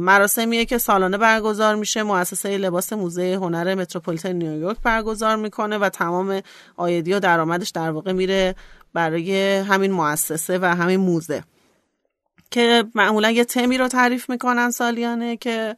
مراسمیه 0.00 0.64
که 0.64 0.78
سالانه 0.78 1.18
برگزار 1.18 1.74
میشه 1.74 2.02
مؤسسه 2.02 2.58
لباس 2.58 2.92
موزه 2.92 3.34
هنر 3.34 3.74
متروپولیتن 3.74 4.32
نیویورک 4.32 4.76
برگزار 4.82 5.36
می‌کنه 5.36 5.78
و 5.78 5.88
تمام 5.88 6.42
آیدی 6.76 7.12
و 7.12 7.20
درآمدش 7.20 7.70
در 7.70 7.90
واقع 7.90 8.12
میره 8.12 8.54
برای 8.92 9.56
همین 9.56 9.92
مؤسسه 9.92 10.58
و 10.58 10.64
همین 10.64 11.00
موزه. 11.00 11.42
که 12.50 12.84
معمولا 12.94 13.30
یه 13.30 13.44
تمی 13.44 13.78
رو 13.78 13.88
تعریف 13.88 14.30
می‌کنن 14.30 14.70
سالیانه 14.70 15.36
که 15.36 15.76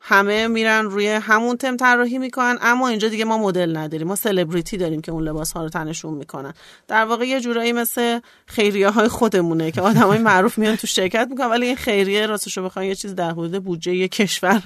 همه 0.00 0.48
میرن 0.48 0.84
روی 0.84 1.08
همون 1.08 1.56
تم 1.56 1.76
طراحی 1.76 2.18
می‌کنن 2.18 2.58
اما 2.60 2.88
اینجا 2.88 3.08
دیگه 3.08 3.24
ما 3.24 3.38
مدل 3.38 3.76
نداریم. 3.76 4.06
ما 4.06 4.16
سلبریتی 4.16 4.76
داریم 4.76 5.00
که 5.00 5.12
اون 5.12 5.24
لباس 5.24 5.52
ها 5.52 5.62
رو 5.62 5.68
تنشون 5.68 6.14
می‌کنن. 6.14 6.54
در 6.88 7.04
واقع 7.04 7.24
یه 7.24 7.40
جورایی 7.40 7.72
مثل 7.72 8.20
خیریه 8.46 8.90
های 8.90 9.08
خودمونه 9.08 9.70
که 9.70 9.80
های 9.80 10.18
معروف 10.18 10.58
میان 10.58 10.76
تو 10.76 10.86
شرکت 10.86 11.26
می‌کنن 11.30 11.46
ولی 11.46 11.66
این 11.66 11.76
خیریه 11.76 12.26
راستش 12.26 12.58
رو 12.58 12.84
یه 12.84 12.94
چیز 12.94 13.14
در 13.14 13.30
حدود 13.30 13.64
بودجه 13.64 13.94
یه 13.94 14.08
کشور 14.08 14.62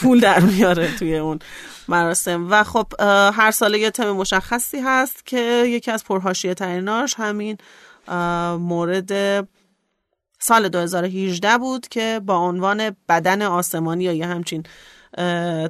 پول 0.00 0.20
در 0.20 0.40
میاره 0.40 0.96
توی 0.96 1.16
اون 1.16 1.38
مراسم. 1.88 2.46
و 2.50 2.64
خب 2.64 2.86
هر 3.34 3.50
ساله 3.50 3.78
یه 3.78 3.90
تم 3.90 4.10
مشخصی 4.10 4.78
هست 4.78 5.26
که 5.26 5.64
یکی 5.66 5.90
از 5.90 6.04
پرهاشیه 6.04 6.54
تریناش 6.54 7.14
همین 7.18 7.58
مورد 8.58 9.48
سال 10.38 10.68
2018 10.68 11.58
بود 11.58 11.88
که 11.88 12.20
با 12.26 12.36
عنوان 12.36 12.96
بدن 13.08 13.42
آسمانی 13.42 14.04
یا 14.04 14.12
یه 14.12 14.26
همچین 14.26 14.62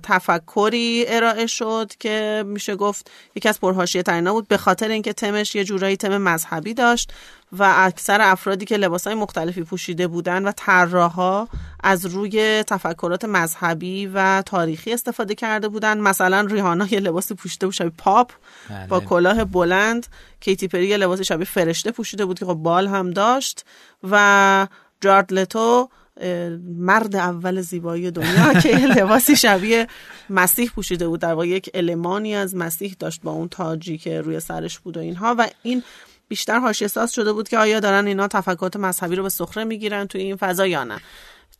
تفکری 0.02 1.04
ارائه 1.08 1.46
شد 1.46 1.92
که 2.00 2.44
میشه 2.46 2.76
گفت 2.76 3.10
یکی 3.34 3.48
از 3.48 3.60
پرهاشیه 3.60 4.02
ترینا 4.02 4.32
بود 4.32 4.48
به 4.48 4.56
خاطر 4.56 4.88
اینکه 4.88 5.12
تمش 5.12 5.54
یه 5.54 5.64
جورایی 5.64 5.96
تم 5.96 6.18
مذهبی 6.18 6.74
داشت 6.74 7.12
و 7.52 7.74
اکثر 7.76 8.20
افرادی 8.20 8.64
که 8.64 8.88
های 9.06 9.14
مختلفی 9.14 9.62
پوشیده 9.62 10.06
بودن 10.06 10.44
و 10.44 10.52
طراحا 10.56 11.46
از 11.82 12.06
روی 12.06 12.62
تفکرات 12.62 13.24
مذهبی 13.24 14.06
و 14.06 14.42
تاریخی 14.46 14.92
استفاده 14.92 15.34
کرده 15.34 15.68
بودن. 15.68 15.98
مثلا 15.98 16.40
ریحانا 16.40 16.86
یه 16.90 17.00
لباسی 17.00 17.34
پوشیده 17.34 17.66
بود 17.66 17.74
شبیه 17.74 17.92
پاپ 17.98 18.32
بله. 18.70 18.86
با 18.86 19.00
کلاه 19.00 19.44
بلند. 19.44 20.06
کیتی 20.40 20.68
پری 20.68 20.86
یه 20.86 20.96
لباس 20.96 21.20
شبیه 21.20 21.46
فرشته 21.46 21.90
پوشیده 21.90 22.24
بود 22.24 22.38
که 22.38 22.46
خب 22.46 22.54
بال 22.54 22.86
هم 22.86 23.10
داشت. 23.10 23.64
و 24.10 24.66
جارد 25.00 25.32
لتو 25.32 25.88
مرد 26.78 27.16
اول 27.16 27.60
زیبایی 27.60 28.10
دنیا 28.10 28.54
که 28.62 28.76
لباسی 28.76 29.36
شبیه 29.36 29.86
مسیح 30.30 30.70
پوشیده 30.70 31.08
بود 31.08 31.20
در 31.20 31.44
یک 31.44 31.70
المانی 31.74 32.34
از 32.34 32.56
مسیح 32.56 32.96
داشت 32.98 33.22
با 33.22 33.30
اون 33.30 33.48
تاجی 33.48 33.98
که 33.98 34.20
روی 34.20 34.40
سرش 34.40 34.78
بود 34.78 34.96
و 34.96 35.00
اینها. 35.00 35.34
و 35.38 35.48
این 35.62 35.82
بیشتر 36.28 36.58
حاشیه 36.58 36.88
ساز 36.88 37.12
شده 37.12 37.32
بود 37.32 37.48
که 37.48 37.58
آیا 37.58 37.80
دارن 37.80 38.06
اینا 38.06 38.28
تفکرات 38.28 38.76
مذهبی 38.76 39.16
رو 39.16 39.22
به 39.22 39.28
سخره 39.28 39.64
می‌گیرن 39.64 40.06
توی 40.06 40.22
این 40.22 40.36
فضا 40.36 40.66
یا 40.66 40.84
نه. 40.84 40.98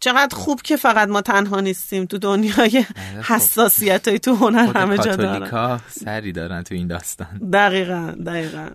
چقدر 0.01 0.37
خوب 0.37 0.63
که 0.63 0.77
فقط 0.77 1.09
ما 1.09 1.21
تنها 1.21 1.61
نیستیم 1.61 2.05
تو 2.05 2.19
دنیای 2.19 2.71
بله، 2.71 3.23
خب. 3.23 3.35
حساسیت 3.35 4.09
های 4.09 4.19
تو 4.19 4.35
هنر 4.35 4.79
همه 4.79 4.99
جا 4.99 5.17
دارن. 5.17 5.81
سری 5.89 6.33
دارن 6.33 6.63
تو 6.63 6.75
این 6.75 6.87
داستان. 6.87 7.51
دقیقا 7.53 8.15
دقیقا. 8.27 8.69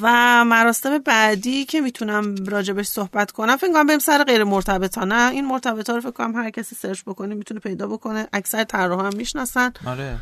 و 0.00 0.44
مراسم 0.44 0.98
بعدی 0.98 1.64
که 1.64 1.80
می‌تونم 1.80 2.34
راجبش 2.46 2.86
صحبت 2.86 3.30
کنم 3.30 3.56
فکر 3.56 3.72
کنم 3.72 3.86
بریم 3.86 3.98
سر 3.98 4.24
غیر 4.24 4.44
مرتبطانه 4.44 5.30
این 5.30 5.46
مرتبط 5.46 5.90
رو 5.90 6.00
فکر 6.00 6.10
کنم 6.10 6.36
هر 6.36 6.50
کسی 6.50 6.74
سرچ 6.74 7.02
بکنه 7.02 7.34
می‌تونه 7.34 7.60
پیدا 7.60 7.86
بکنه. 7.86 8.28
اکثر 8.32 8.64
طراحا 8.64 9.06
هم 9.06 9.16
می‌شناسن. 9.16 9.72
آره. 9.86 10.16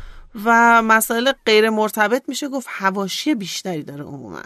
و 0.45 0.83
مسائل 0.83 1.31
غیر 1.45 1.69
مرتبط 1.69 2.23
میشه 2.27 2.47
گفت 2.47 2.67
هواشی 2.69 3.35
بیشتری 3.35 3.83
داره 3.83 4.03
عموما. 4.03 4.41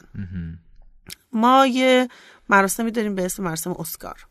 ما 1.34 1.66
یه 1.66 2.08
مراسمی 2.50 2.92
داریم 2.92 3.16
به 3.16 3.26
اسم 3.26 3.44
مراسم 3.44 3.72
اسکار 3.72 4.28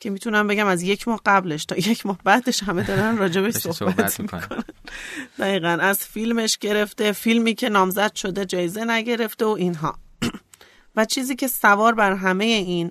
که 0.00 0.10
می‌تونم 0.10 0.46
بگم 0.46 0.66
از 0.66 0.82
یک 0.82 1.08
ماه 1.08 1.20
قبلش 1.26 1.64
تا 1.64 1.76
یک 1.76 2.06
ماه 2.06 2.18
بعدش 2.24 2.62
همه 2.62 2.82
دارن 2.82 3.16
راجبش 3.16 3.54
صحبت 3.54 4.20
می‌کنن. 4.20 4.64
دقیقا. 5.38 5.68
از 5.68 5.98
فیلمش 5.98 6.58
گرفته 6.58 7.12
فیلمی 7.12 7.54
که 7.54 7.68
نامزد 7.68 8.14
شده 8.14 8.44
جایزه 8.44 8.84
نگرفته 8.84 9.44
و 9.44 9.48
اینها. 9.48 9.98
و 10.96 11.04
چیزی 11.04 11.36
که 11.36 11.48
سوار 11.48 11.94
بر 11.94 12.12
همه 12.12 12.44
این 12.44 12.90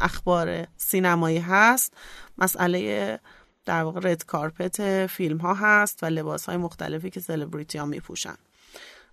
اخبار 0.00 0.66
سینمایی 0.76 1.38
هست 1.38 1.92
مسئله 2.38 3.20
در 3.64 3.82
واقع 3.82 4.00
رد 4.10 4.24
کارپت 4.24 5.06
فیلم 5.06 5.38
ها 5.38 5.54
هست 5.54 6.02
و 6.02 6.06
لباس 6.06 6.46
های 6.46 6.56
مختلفی 6.56 7.10
که 7.10 7.20
سلبریتی 7.20 7.78
ها 7.78 7.84
میپوشن. 7.84 8.34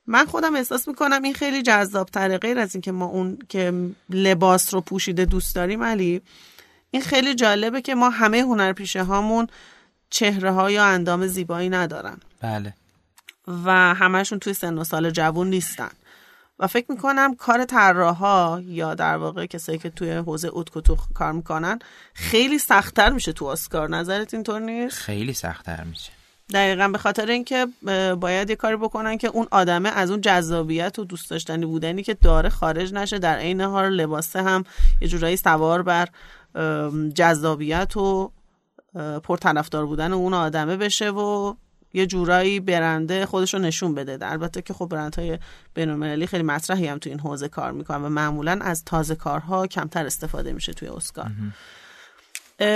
من 0.07 0.25
خودم 0.25 0.55
احساس 0.55 0.87
می‌کنم 0.87 1.23
این 1.23 1.33
خیلی 1.33 1.61
جذاب 1.61 2.09
تره 2.09 2.37
غیر 2.37 2.59
از 2.59 2.75
اینکه 2.75 2.91
ما 2.91 3.05
اون 3.05 3.37
که 3.49 3.73
لباس 4.09 4.73
رو 4.73 4.81
پوشیده 4.81 5.25
دوست 5.25 5.55
داریم 5.55 5.83
علی 5.83 6.21
این 6.91 7.01
خیلی 7.01 7.35
جالبه 7.35 7.81
که 7.81 7.95
ما 7.95 8.09
همه 8.09 8.41
هنرپیشه 8.41 9.03
هامون 9.03 9.47
چهره 10.09 10.51
ها 10.51 10.71
یا 10.71 10.85
اندام 10.85 11.27
زیبایی 11.27 11.69
ندارن. 11.69 12.17
بله. 12.41 12.73
و 13.47 13.71
همشون 13.93 14.39
توی 14.39 14.53
سن 14.53 14.77
و 14.77 14.83
سال 14.83 15.09
جوون 15.09 15.49
نیستن. 15.49 15.89
و 16.59 16.67
فکر 16.67 16.85
می‌کنم 16.91 17.35
کار 17.35 17.65
طراحا 17.65 18.61
یا 18.61 18.95
در 18.95 19.17
واقع 19.17 19.45
کسایی 19.45 19.77
که 19.77 19.89
توی 19.89 20.11
حوزه 20.11 20.47
اوتکوتو 20.47 20.97
کار 21.13 21.31
می‌کنن 21.31 21.79
خیلی 22.13 22.59
سختتر 22.59 23.09
میشه 23.09 23.33
تو 23.33 23.45
اسکار 23.45 23.89
نظرت 23.89 24.33
اینطور 24.33 24.59
نیست؟ 24.59 24.97
خیلی 24.97 25.33
سختتر 25.33 25.83
میشه. 25.83 26.11
دقیقا 26.53 26.87
به 26.87 26.97
خاطر 26.97 27.25
اینکه 27.25 27.67
باید 28.19 28.49
یه 28.49 28.55
کاری 28.55 28.75
بکنن 28.75 29.17
که 29.17 29.27
اون 29.27 29.47
آدمه 29.51 29.89
از 29.89 30.11
اون 30.11 30.21
جذابیت 30.21 30.99
و 30.99 31.05
دوست 31.05 31.29
داشتنی 31.29 31.65
بودنی 31.65 32.03
که 32.03 32.13
داره 32.13 32.49
خارج 32.49 32.93
نشه 32.93 33.19
در 33.19 33.37
عین 33.37 33.61
حال 33.61 33.89
لباسه 33.89 34.41
هم 34.41 34.63
یه 35.01 35.07
جورایی 35.07 35.37
سوار 35.37 35.83
بر 35.83 36.07
جذابیت 37.15 37.97
و 37.97 38.31
پرطرفدار 39.23 39.85
بودن 39.85 40.13
اون 40.13 40.33
آدمه 40.33 40.77
بشه 40.77 41.09
و 41.09 41.53
یه 41.93 42.05
جورایی 42.05 42.59
برنده 42.59 43.25
خودش 43.25 43.53
رو 43.53 43.59
نشون 43.59 43.95
بده 43.95 44.31
البته 44.31 44.61
که 44.61 44.73
خب 44.73 44.85
برندهای 44.85 45.39
بینالمللی 45.73 46.27
خیلی 46.27 46.43
مطرحی 46.43 46.87
هم 46.87 46.97
تو 46.97 47.09
این 47.09 47.19
حوزه 47.19 47.47
کار 47.47 47.71
می‌کنن 47.71 48.05
و 48.05 48.09
معمولا 48.09 48.59
از 48.61 48.85
تازه 48.85 49.15
کارها 49.15 49.67
کمتر 49.67 50.05
استفاده 50.05 50.53
میشه 50.53 50.73
توی 50.73 50.87
اسکار. 50.87 51.31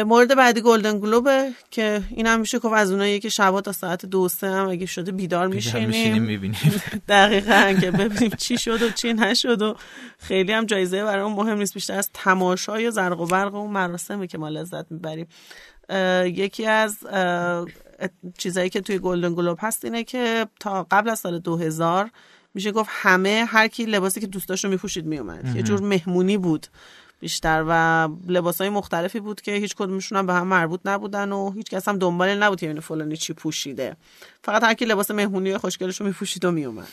مورد 0.06 0.36
بعدی 0.36 0.62
گلدن 0.62 1.00
گلوبه 1.00 1.52
که 1.72 2.02
این 2.10 2.28
هم 2.28 2.40
میشه 2.40 2.60
که 2.60 2.74
از 2.74 2.92
اونایی 2.92 3.20
که 3.20 3.30
شبا 3.30 3.62
تا 3.62 3.72
ساعت 3.72 4.06
دو 4.06 4.30
سه 4.30 4.50
هم 4.50 4.70
اگه 4.70 4.86
شده 4.86 5.12
بیدار 5.12 5.48
میشینیم. 5.48 6.58
دقیقا 7.08 7.78
که 7.82 7.92
ببینیم 7.92 8.32
چی 8.38 8.58
شد 8.58 8.82
و 8.82 8.90
چی 8.90 9.14
نشد 9.14 9.62
و 9.62 9.76
خیلی 10.20 10.52
هم 10.52 10.66
جایزه 10.66 11.04
برای 11.04 11.24
اون 11.24 11.34
مهم 11.34 11.58
نیست. 11.58 11.74
بیشتر 11.74 11.94
از 11.94 12.10
تماشای 12.14 12.92
زرق 12.92 13.20
و 13.20 13.26
برق 13.26 13.56
اون 13.56 13.72
مراسمه 13.72 14.28
که 14.28 14.38
ما 14.38 14.50
لذت 14.50 14.92
می‌بریم. 14.92 15.28
یکی 16.26 16.66
از 16.66 16.98
چیزایی 18.38 18.70
که 18.70 18.82
توی 18.82 19.00
گلدن 19.00 19.34
گلوب 19.36 19.58
هست 19.62 19.86
اینه 19.86 20.04
که 20.04 20.48
تا 20.60 20.88
قبل 20.92 21.10
از 21.10 21.20
سال 21.20 21.40
2000 21.40 22.12
میشه 22.54 22.72
گفت 22.72 22.90
همه 22.92 23.46
هر 23.48 23.68
کی 23.68 23.86
لباسی 23.86 24.22
که 24.22 24.28
دوست 24.28 24.50
داشت 24.50 24.66
رو 24.66 24.72
میپوشید 24.72 25.06
میومد. 25.06 25.56
یه 25.56 25.64
جور 25.64 25.82
مهمونی 25.82 26.38
بود 26.38 26.68
بیشتر 27.20 27.66
و 27.68 28.10
لباس 28.28 28.62
های 28.62 28.70
مختلفی 28.70 29.20
بود 29.20 29.42
که 29.42 29.52
هیچ 29.52 29.76
کدومشون 29.76 30.18
هم 30.18 30.26
به 30.26 30.34
هم 30.34 30.48
مربوط 30.48 30.80
نبودن 30.86 31.32
و 31.32 31.52
هیچ 31.52 31.70
کس 31.70 31.88
هم 31.88 31.98
دنبال 31.98 32.44
نبود 32.44 32.60
که 32.60 32.74
فلانی 32.74 33.18
چی 33.18 33.34
پوشیده. 33.34 33.96
فقط 34.44 34.64
هر 34.64 34.74
کی 34.74 34.86
لباس 34.86 35.12
مهمونی 35.12 35.58
خوشگلش 35.58 36.02
رو 36.02 36.06
میپوشید 36.06 36.46
و 36.46 36.52
میومد. 36.52 36.88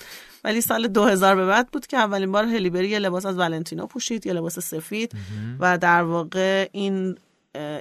ولی 0.45 0.61
سال 0.61 0.89
2000 0.89 1.37
به 1.37 1.47
بعد 1.47 1.71
بود 1.71 1.87
که 1.87 1.97
اولین 1.97 2.33
بار 2.33 2.45
هلیبری 2.45 2.89
یه 2.89 2.99
لباس 2.99 3.27
از 3.27 3.39
ولنتینو 3.39 3.87
پوشید 3.87 4.27
یه 4.27 4.33
لباس 4.33 4.59
سفید 4.59 5.13
و 5.61 5.79
در 5.79 6.03
واقع 6.03 6.69
این 6.73 7.17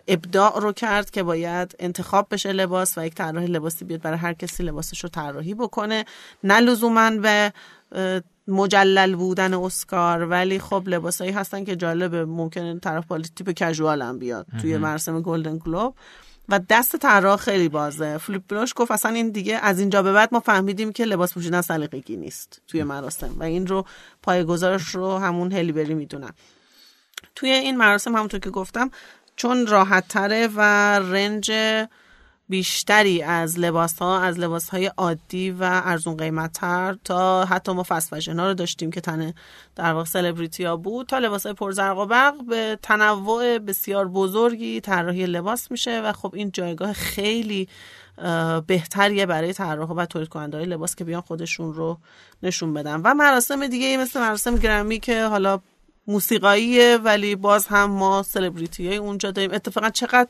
ابداع 0.08 0.60
رو 0.60 0.74
کرد 0.74 1.10
که 1.10 1.24
باید 1.24 1.76
انتخاب 1.80 2.28
بشه 2.32 2.52
لباس 2.52 2.98
و 2.98 3.06
یک 3.06 3.16
طراح 3.16 3.44
لباسی 3.44 3.86
بیاد 3.86 4.02
برای 4.02 4.18
هر 4.18 4.34
کسی 4.34 4.64
لباسش 4.64 5.04
رو 5.04 5.10
طراحی 5.10 5.54
بکنه. 5.54 6.06
نه 6.44 6.60
لزوما 6.60 7.12
به 7.12 7.54
مجلل 8.48 9.16
بودن 9.16 9.54
اسکار 9.54 10.24
ولی 10.24 10.60
خب 10.60 10.84
لباسایی 10.88 11.32
هستن 11.32 11.64
که 11.64 11.76
جالبه 11.76 12.26
ممکنه 12.26 12.80
طرف 12.80 13.06
بالی 13.06 13.30
تیپ 13.36 13.50
کژوال 13.50 14.02
هم 14.02 14.20
بیاد 14.20 14.48
توی 14.62 14.78
مراسم 14.78 15.22
گلدن 15.22 15.58
گلوب 15.58 15.96
و 16.50 16.60
دست 16.70 16.96
طراح 16.96 17.38
خیلی 17.38 17.70
بازه. 17.70 18.18
فلیپ 18.18 18.74
گفت 18.76 18.92
اصلا 18.92 19.12
این 19.12 19.30
دیگه 19.30 19.56
از 19.56 19.80
اینجا 19.80 20.04
به 20.04 20.14
بعد 20.14 20.30
ما 20.32 20.40
فهمیدیم 20.40 20.92
که 20.92 21.06
لباس 21.06 21.34
پوشیدن 21.34 21.62
سلیقگی 21.62 22.18
نیست 22.18 22.62
توی 22.68 22.84
مراسم 22.84 23.36
و 23.38 23.44
این 23.44 23.68
رو 23.68 23.86
پایه‌گذارش 24.24 24.96
رو 24.96 25.18
همون 25.18 25.52
هلیبری 25.52 25.94
می‌دونن. 25.94 26.32
توی 27.36 27.50
این 27.50 27.78
مراسم 27.78 28.16
همونطور 28.16 28.40
که 28.40 28.50
گفتم 28.50 28.92
چون 29.40 29.68
راحت 29.68 30.08
تره 30.08 30.48
و 30.56 30.62
رنج 31.00 31.52
بیشتری 32.50 33.22
از 33.22 33.60
لباس 33.60 34.00
ها 34.00 34.20
از 34.22 34.40
لباس 34.40 34.70
های 34.70 34.86
عادی 34.86 35.52
و 35.52 35.64
ارزون 35.64 36.18
قیمت 36.18 36.52
تر 36.54 36.98
تا 37.04 37.46
حتی 37.46 37.72
ما 37.72 37.84
فست 37.84 38.14
ها 38.14 38.48
رو 38.48 38.54
داشتیم 38.54 38.92
که 38.92 39.02
تنه 39.02 39.34
در 39.76 39.94
واقع 39.94 40.06
سلبریتی 40.06 40.64
ها 40.64 40.78
بود 40.78 41.08
تا 41.08 41.20
لباس 41.20 41.46
های 41.46 41.54
پرزرق 41.54 41.98
و 41.98 42.06
برق 42.06 42.46
به 42.50 42.80
تنوع 42.82 43.58
بسیار 43.58 44.08
بزرگی 44.08 44.82
طراحی 44.82 45.26
لباس 45.26 45.72
میشه 45.72 46.02
و 46.02 46.14
خب 46.14 46.36
این 46.36 46.52
جایگاه 46.52 46.94
خیلی 46.94 47.68
بهتریه 48.68 49.26
برای 49.26 49.54
طراح 49.54 49.90
و 49.90 50.06
تولید 50.06 50.30
کننده 50.30 50.58
های 50.58 50.66
لباس 50.66 50.96
که 50.96 51.04
بیان 51.04 51.22
خودشون 51.22 51.74
رو 51.74 51.98
نشون 52.44 52.74
بدن. 52.74 53.02
و 53.04 53.14
مراسم 53.14 53.68
دیگه 53.68 53.98
مثل 53.98 54.20
مراسم 54.20 54.56
گرمی 54.56 55.00
که 55.00 55.24
حالا 55.24 55.60
موسیقاییه 56.10 56.98
ولی 57.04 57.36
باز 57.36 57.68
هم 57.68 57.92
ما 57.92 58.24
سلبریتی 58.24 58.88
های 58.88 58.98
اونجا 58.98 59.32
داریم. 59.32 59.54
اتفاقا 59.54 59.90
چقدر 59.90 60.30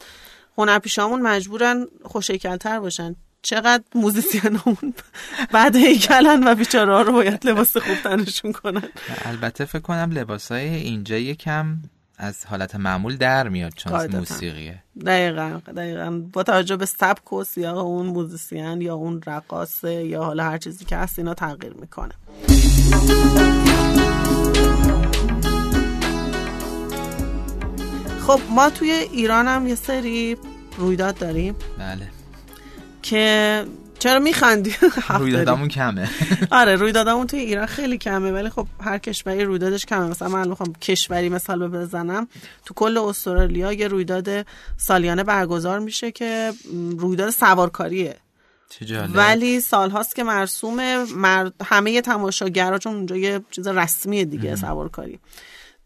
هنرپیشامون 0.57 1.21
مجبورن 1.21 1.85
خوش‌هیکل‌تر 2.03 2.79
باشن. 2.79 3.15
چقدر 3.41 3.83
musician 3.95 4.67
مون 4.67 4.93
بدهیکلن 5.53 6.47
و 6.47 6.55
بیچاره 6.55 6.93
ها 6.93 7.01
رو 7.01 7.13
باید 7.13 7.47
لباس 7.47 7.77
خوب 7.77 7.95
تنشون 8.03 8.51
کنن. 8.51 8.83
البته 9.25 9.65
فکر 9.65 9.81
کنم 9.81 10.09
لباس 10.11 10.51
های 10.51 10.75
اینجا 10.75 11.17
یکم 11.17 11.77
از 12.17 12.45
حالت 12.45 12.75
معمول 12.75 13.17
در 13.17 13.49
میاد 13.49 13.73
چون 13.75 14.15
موسیقیه. 14.15 14.83
دقیقا 15.05 15.61
دقیقا. 15.77 16.21
با 16.33 16.43
توجه 16.43 16.75
به 16.75 16.85
سبک 16.85 17.33
و 17.33 17.43
سیاق 17.43 17.77
اون 17.77 18.05
musician 18.05 18.81
یا 18.81 18.95
اون 18.95 19.21
رقاصه 19.27 20.05
یا 20.05 20.23
حالا 20.23 20.43
هر 20.43 20.57
چیزی 20.57 20.85
که 20.85 20.97
هست 20.97 21.19
اینا 21.19 21.33
تغییر 21.33 21.73
می‌کنه. 21.73 22.13
خب 28.29 28.39
ما 28.49 28.69
توی 28.69 28.91
ایران 28.91 29.47
هم 29.47 29.67
یه 29.67 29.75
سری 29.75 30.37
رویداد 30.77 31.17
داریم 31.17 31.55
بله. 31.77 32.07
که 33.01 33.65
چرا 33.99 34.19
میخندی؟ 34.19 34.75
رویدادمون 35.19 35.67
کمه. 35.67 36.09
آره 36.51 36.75
رویدادمون 36.75 37.27
توی 37.27 37.39
ایران 37.39 37.65
خیلی 37.65 37.97
کمه 37.97 38.31
ولی 38.31 38.49
خب 38.49 38.67
هر 38.81 38.97
کشوری 38.97 39.43
رویدادش 39.43 39.85
کمه. 39.85 40.07
مثلا 40.07 40.27
من 40.27 40.47
می‌خوام 40.47 40.73
کشوری 40.73 41.29
مثال 41.29 41.67
بزنم. 41.67 42.27
تو 42.65 42.73
کل 42.73 42.97
استرالیا 42.97 43.73
یه 43.73 43.87
رویداد 43.87 44.45
سالیانه 44.77 45.23
برگزار 45.23 45.79
میشه 45.79 46.11
که 46.11 46.53
رویداد 46.97 47.29
سوارکاریه. 47.29 48.15
ولی 49.13 49.59
سال 49.61 49.89
هاست 49.89 50.15
که 50.15 50.23
مرسوم 50.23 51.03
مر... 51.03 51.49
همه 51.65 52.01
تماشاگرها 52.01 52.77
چون 52.77 52.95
اونجا 52.95 53.15
یه 53.15 53.41
چیز 53.51 53.67
رسمی 53.67 54.25
دیگه 54.25 54.55
سوارکاری. 54.55 55.19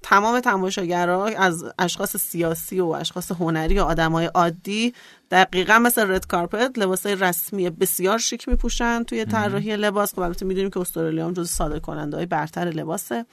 تمام 0.03 0.39
تماشاگرها 0.39 1.25
از 1.27 1.65
اشخاص 1.79 2.17
سیاسی 2.17 2.79
و 2.79 2.85
اشخاص 2.85 3.31
هنری 3.31 3.79
و 3.79 3.83
آدمای 3.83 4.25
عادی 4.25 4.93
دقیقا 5.31 5.79
مثل 5.79 6.11
رد 6.11 6.27
کارپت 6.27 6.71
لباس 6.77 7.05
رسمی 7.05 7.69
بسیار 7.69 8.17
شیک 8.17 8.49
میپوشن 8.49 9.03
توی 9.03 9.25
طراحی 9.25 9.77
لباس. 9.77 10.13
خب 10.13 10.19
البته 10.19 10.45
می‌دونیم 10.45 10.69
که 10.69 10.79
استرالیا 10.79 11.25
هم 11.25 11.33
جز 11.33 11.49
صادر 11.49 11.79
کننده 11.79 12.17
های 12.17 12.25
برتر 12.25 12.65
لباسه. 12.65 13.25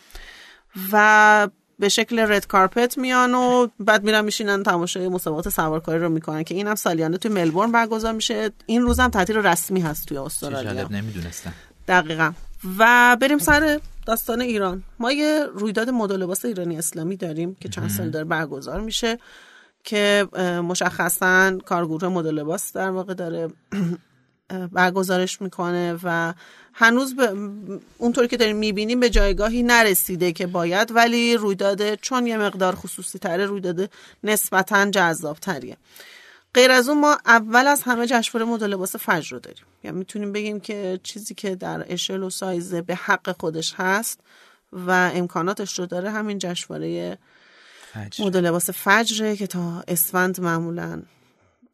و 0.92 1.48
به 1.78 1.88
شکل 1.88 2.18
رد 2.18 2.46
کارپت 2.46 2.98
میان 2.98 3.34
و 3.34 3.66
بعد 3.80 4.04
میرن 4.04 4.24
میشینن 4.24 4.62
تماشای 4.62 5.08
مسابقات 5.08 5.48
سوارکاری 5.48 5.98
رو 5.98 6.08
می‌کنن 6.08 6.42
که 6.42 6.54
اینم 6.54 6.74
سالیانه 6.74 7.18
توی 7.18 7.30
ملبورن 7.30 7.72
برگزار 7.72 8.12
میشه. 8.12 8.50
این 8.66 8.82
روزم 8.82 9.08
تعطیل 9.08 9.36
رسمی 9.36 9.80
هست 9.80 10.06
توی 10.06 10.18
استرالیا. 10.18 10.88
نمی‌دونستم. 10.88 11.52
دقیقا. 11.88 12.32
و 12.78 13.16
بریم 13.20 13.38
سر 13.38 13.80
داستان 14.06 14.40
ایران. 14.40 14.82
ما 14.98 15.12
یه 15.12 15.46
رویداد 15.54 15.90
مد 15.90 16.12
لباس 16.12 16.44
ایرانی 16.44 16.78
اسلامی 16.78 17.16
داریم 17.16 17.54
که 17.54 17.68
چند 17.68 17.90
سال 17.90 18.10
داره 18.10 18.24
برگزار 18.24 18.80
میشه 18.80 19.18
که 19.84 20.28
مشخصا 20.68 21.58
کارگروه 21.66 22.08
مد 22.08 22.26
لباس 22.26 22.72
در 22.72 22.90
واقع 22.90 23.14
داره 23.14 23.48
برگزارش 24.72 25.42
می‌کنه 25.42 25.98
و 26.02 26.34
هنوز 26.72 27.16
به 27.16 27.32
اونطور 27.98 28.26
که 28.26 28.36
داریم 28.36 28.56
می‌بینیم 28.56 29.00
به 29.00 29.10
جایگاهی 29.10 29.62
نرسیده 29.62 30.32
که 30.32 30.46
باید 30.46 30.92
ولی 30.94 31.36
رویداد 31.36 31.94
چون 31.94 32.26
یه 32.26 32.38
مقدار 32.38 32.74
خصوصی 32.74 33.18
تره 33.18 33.46
رویداد 33.46 33.90
نسبتا 34.24 34.90
جذاب 34.90 35.36
تریه 35.36 35.76
غیر 36.54 36.70
از 36.70 36.88
اون 36.88 37.00
ما 37.00 37.18
اول 37.26 37.66
از 37.66 37.82
همه 37.82 38.06
جشنواره 38.06 38.50
مد 38.52 38.64
لباس 38.64 38.96
فجر 38.96 39.30
رو 39.30 39.38
داریم. 39.38 39.64
یعنی 39.84 39.98
می‌تونیم 39.98 40.32
بگیم 40.32 40.60
که 40.60 41.00
چیزی 41.02 41.34
که 41.34 41.54
در 41.54 41.92
اشل 41.92 42.22
و 42.22 42.30
سایزه 42.30 42.82
به 42.82 42.94
حق 42.94 43.36
خودش 43.40 43.74
هست 43.76 44.20
و 44.72 45.10
امکاناتش 45.14 45.78
رو 45.78 45.86
داره 45.86 46.10
همین 46.10 46.38
جشنواره 46.38 47.18
مد 48.18 48.36
لباس 48.36 48.70
فجره 48.70 49.36
که 49.36 49.46
تا 49.46 49.84
اسفند 49.88 50.40
معمولا 50.40 51.02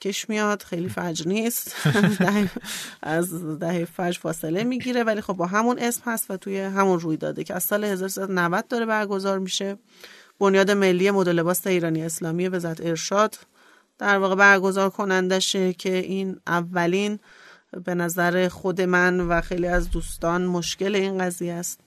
کش 0.00 0.28
میاد 0.28 0.62
خیلی 0.62 0.88
فجر 0.88 1.28
نیست. 1.28 1.76
از 3.02 3.58
دهه 3.58 3.84
فجر 3.84 4.20
فاصله 4.20 4.64
می‌گیره 4.64 5.04
ولی 5.04 5.20
خب 5.20 5.32
با 5.32 5.46
همون 5.46 5.78
اسم 5.78 6.02
هست 6.04 6.30
و 6.30 6.36
توی 6.36 6.60
همون 6.60 7.00
روی 7.00 7.16
داده 7.16 7.44
که 7.44 7.54
از 7.54 7.64
سال 7.64 7.84
1390 7.84 8.68
داره 8.68 8.86
برگزار 8.86 9.38
میشه. 9.38 9.78
بنیاد 10.40 10.70
ملی 10.70 11.10
مد 11.10 11.28
لباس 11.28 11.66
ایرانی 11.66 12.02
اسلامی 12.02 12.48
وزارت 12.48 12.80
ارشاد 12.80 13.38
در 13.98 14.18
واقع 14.18 14.34
برگزار 14.34 14.90
کنندشه 14.90 15.72
که 15.72 15.96
این 15.96 16.40
اولین 16.46 17.18
به 17.84 17.94
نظر 17.94 18.48
خود 18.48 18.80
من 18.80 19.20
و 19.20 19.40
خیلی 19.40 19.66
از 19.66 19.90
دوستان 19.90 20.46
مشکل 20.46 20.94
این 20.94 21.18
قضیه 21.18 21.52
است. 21.52 21.80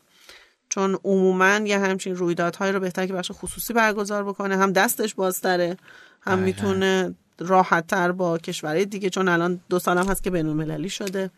چون 0.69 0.99
عموما 1.03 1.59
یه 1.65 1.79
همچین 1.79 2.15
رویدادهایی 2.15 2.73
رو 2.73 2.79
بهتر 2.79 3.07
که 3.07 3.13
بخش 3.13 3.31
خصوصی 3.33 3.73
برگزار 3.73 4.23
بکنه 4.23 4.57
هم 4.57 4.71
دستش 4.71 5.15
بازتره 5.15 5.77
هم 6.21 6.39
می‌تونه 6.39 7.15
راحت 7.39 7.87
تر 7.87 8.11
با 8.11 8.37
کشورهای 8.37 8.85
دیگه 8.85 9.09
چون 9.09 9.27
الان 9.27 9.59
دو 9.69 9.79
سال 9.79 9.97
هم 9.97 10.07
هست 10.07 10.23
که 10.23 10.31
بین 10.31 10.45
المللی 10.45 10.89
شده. 10.89 11.31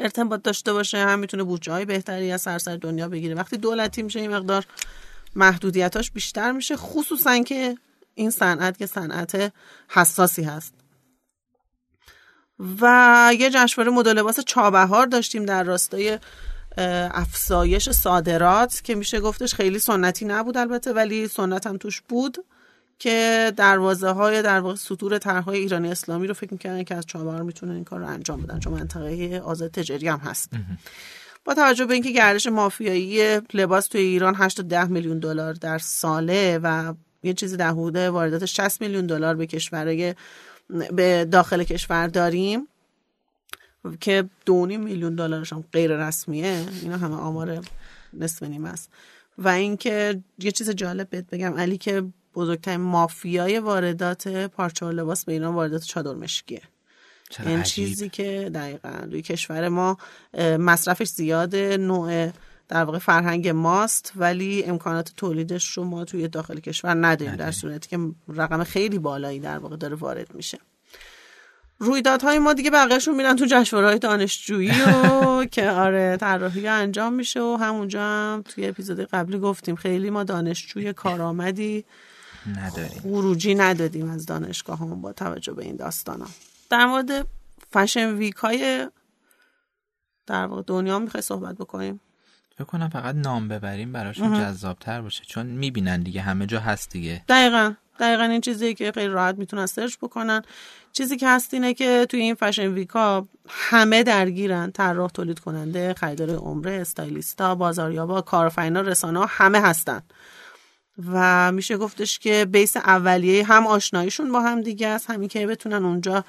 ارتباط 0.00 0.42
داشته 0.42 0.72
باشه 0.72 0.98
هم 0.98 1.18
می‌تونه 1.18 1.42
بودجه 1.42 1.72
های 1.72 1.84
بهتری 1.84 2.32
از 2.32 2.40
سرسر 2.40 2.76
دنیا 2.76 3.08
بگیره. 3.08 3.34
وقتی 3.34 3.56
دولتی 3.56 4.02
میشه 4.02 4.20
این 4.20 4.34
مقدار 4.34 4.66
محدودیتاش 5.34 6.10
بیشتر 6.10 6.52
میشه 6.52 6.76
خصوصا 6.76 7.38
که 7.38 7.76
این 8.14 8.30
صنعت 8.30 8.78
که 8.78 8.86
صنعت 8.86 9.52
حساسی 9.88 10.42
هست. 10.42 10.74
و 12.80 13.34
یه 13.38 13.50
جشنواره 13.50 13.90
مد 13.90 14.08
لباس 14.08 14.40
چابهار 14.40 15.06
داشتیم 15.06 15.44
در 15.44 15.62
راستای 15.62 16.18
افزایش 16.78 17.90
صادرات 17.90 18.80
که 18.84 18.94
میشه 18.94 19.20
گفتش 19.20 19.54
خیلی 19.54 19.78
سنتی 19.78 20.24
نبود 20.24 20.56
البته 20.56 20.92
ولی 20.92 21.28
سنت 21.28 21.66
هم 21.66 21.76
توش 21.76 22.00
بود 22.00 22.44
که 22.98 23.52
دروازه 23.56 24.08
های 24.08 24.42
در 24.42 24.60
واقع 24.60 24.74
سطور 24.74 25.18
طرحهای 25.18 25.58
ایرانی 25.58 25.88
اسلامی 25.88 26.26
رو 26.26 26.34
فکر 26.34 26.52
می‌کنن 26.52 26.84
که 26.84 26.94
از 26.94 27.06
چابهار 27.06 27.42
می‌تونن 27.42 27.72
این 27.72 27.84
کار 27.84 28.00
رو 28.00 28.06
انجام 28.06 28.42
بدن 28.42 28.58
چون 28.58 28.72
منطقه 28.72 29.42
آزاد 29.44 29.70
تجاری 29.70 30.08
هم 30.08 30.18
هست. 30.18 30.50
با 31.44 31.54
توجه 31.54 31.84
به 31.84 31.94
اینکه 31.94 32.10
گردش 32.10 32.46
مافیایی 32.46 33.40
لباس 33.54 33.86
توی 33.86 34.00
ایران 34.00 34.34
8 34.34 34.56
تا 34.56 34.62
10 34.62 34.84
میلیون 34.84 35.18
دلار 35.18 35.52
در 35.52 35.78
ساله 35.78 36.60
و 36.62 36.94
یه 37.22 37.34
چیزی 37.34 37.56
در 37.56 37.70
حدود 37.70 37.96
واردات 37.96 38.44
60 38.44 38.80
میلیون 38.80 39.06
دلار 39.06 39.34
به 39.34 39.46
کشورهای 39.46 40.14
به 40.92 41.24
داخل 41.24 41.64
کشور 41.64 42.06
داریم 42.06 42.68
که 44.00 44.24
دونی 44.46 44.76
میلیون 44.76 45.14
دلارش 45.14 45.52
هم 45.52 45.64
غیر 45.72 46.06
رسمیه. 46.06 46.66
اینا 46.82 46.96
همه 46.96 47.14
آمار 47.14 47.60
نصف 48.12 48.42
نیم 48.42 48.64
است. 48.64 48.90
و 49.38 49.48
اینکه 49.48 50.22
یه 50.38 50.50
چیز 50.50 50.70
جالب 50.70 51.10
بهت 51.10 51.30
بگم 51.30 51.54
علی 51.54 51.78
که 51.78 52.04
بزرگترین 52.34 52.80
مافیای 52.80 53.58
واردات 53.58 54.28
پارچه 54.28 54.86
و 54.86 54.90
لباس 54.90 55.24
به 55.24 55.32
ایران 55.32 55.54
واردات 55.54 55.84
چادر 55.84 56.14
مشکیه. 56.14 56.62
این 57.46 57.62
چیزی 57.62 58.08
که 58.08 58.50
دقیقا 58.54 58.88
روی 59.10 59.22
کشور 59.22 59.68
ما 59.68 59.96
مصرفش 60.58 61.08
زیاده 61.08 61.76
نوع 61.76 62.30
در 62.72 62.84
واقع 62.84 62.98
فرهنگ 62.98 63.48
ماست 63.48 64.12
ولی 64.16 64.64
امکانات 64.64 65.12
تولیدش 65.16 65.68
رو 65.68 65.84
ما 65.84 66.04
توی 66.04 66.28
داخل 66.28 66.60
کشور 66.60 67.06
نداریم 67.06 67.36
در 67.36 67.50
صورتی 67.50 67.88
که 67.88 67.98
رقم 68.28 68.64
خیلی 68.64 68.98
بالایی 68.98 69.40
در 69.40 69.58
واقع 69.58 69.76
داره 69.76 69.96
وارد 69.96 70.34
میشه. 70.34 70.58
رویدادهای 71.78 72.38
ما 72.38 72.52
دیگه 72.52 72.70
بقیهشون 72.70 73.14
میرن 73.14 73.36
تو 73.36 73.46
جشنواره‌های 73.50 73.98
دانشجویی 73.98 74.70
و 74.70 75.44
که 75.54 75.70
آره 75.70 76.16
طراحی 76.16 76.68
انجام 76.68 77.12
میشه 77.12 77.40
و 77.40 77.56
همونجا 77.60 78.00
هم 78.00 78.42
توی 78.48 78.66
اپیزود 78.66 79.00
قبلی 79.00 79.38
گفتیم 79.38 79.76
خیلی 79.76 80.10
ما 80.10 80.24
دانشجوی 80.24 80.92
کارآمدی 80.92 81.84
نداریم. 82.56 83.00
خروجی 83.02 83.54
ندادیم 83.54 84.10
از 84.10 84.26
دانشگاه 84.26 84.78
هم 84.78 85.00
با 85.00 85.12
توجه 85.12 85.52
به 85.52 85.64
این 85.64 85.76
داستان 85.76 86.20
ها. 86.20 86.28
در 86.70 86.86
مورد 86.86 87.26
فشن 87.72 88.14
ویک 88.14 88.34
های 88.34 88.88
در 90.26 90.46
واقع 90.46 90.62
دنیا 90.66 90.98
می‌خوای 90.98 91.22
صحبت 91.22 91.54
بکنیم؟ 91.54 92.00
فکر 92.54 92.64
کنم 92.64 92.88
فقط 92.88 93.14
نام 93.14 93.48
ببریم 93.48 93.92
براشون 93.92 94.40
جذابتر 94.40 95.00
باشه. 95.00 95.24
چون 95.24 95.46
می‌بینن 95.46 96.02
دیگه 96.02 96.20
همه 96.20 96.46
جا 96.46 96.60
هست 96.60 96.90
دیگه. 96.90 97.24
دقیقا. 97.28 97.72
دقیقا 98.00 98.22
این 98.22 98.40
چیزی 98.40 98.74
که 98.74 98.92
خیلی 98.92 99.08
راحت 99.08 99.38
می‌تونن 99.38 99.66
سرچ 99.66 99.96
بکنن. 100.02 100.42
چیزی 100.92 101.16
که 101.16 101.28
هست 101.28 101.54
اینه 101.54 101.74
که 101.74 102.06
توی 102.08 102.20
این 102.20 102.34
فشن 102.34 102.68
ویکا 102.68 103.28
همه 103.48 104.02
درگیرن. 104.02 104.70
طراح 104.70 105.10
تولید 105.10 105.38
کننده 105.38 105.94
خریدار 105.94 106.30
عمره 106.30 106.72
استایلیستا 106.72 107.54
بازاریابا 107.54 108.20
کارآفرینا 108.20 108.80
رسانه 108.80 109.26
همه 109.28 109.60
هستن. 109.60 110.02
و 111.12 111.52
میشه 111.52 111.76
گفتش 111.76 112.18
که 112.18 112.46
بیس 112.50 112.76
اولیه 112.76 113.44
هم 113.44 113.66
آشناییشون 113.66 114.32
با 114.32 114.40
هم 114.40 114.60
دیگه 114.60 114.88
است 114.88 115.10
همین 115.10 115.28
که 115.28 115.46
بتونن 115.46 115.84
اونجا 115.84 116.24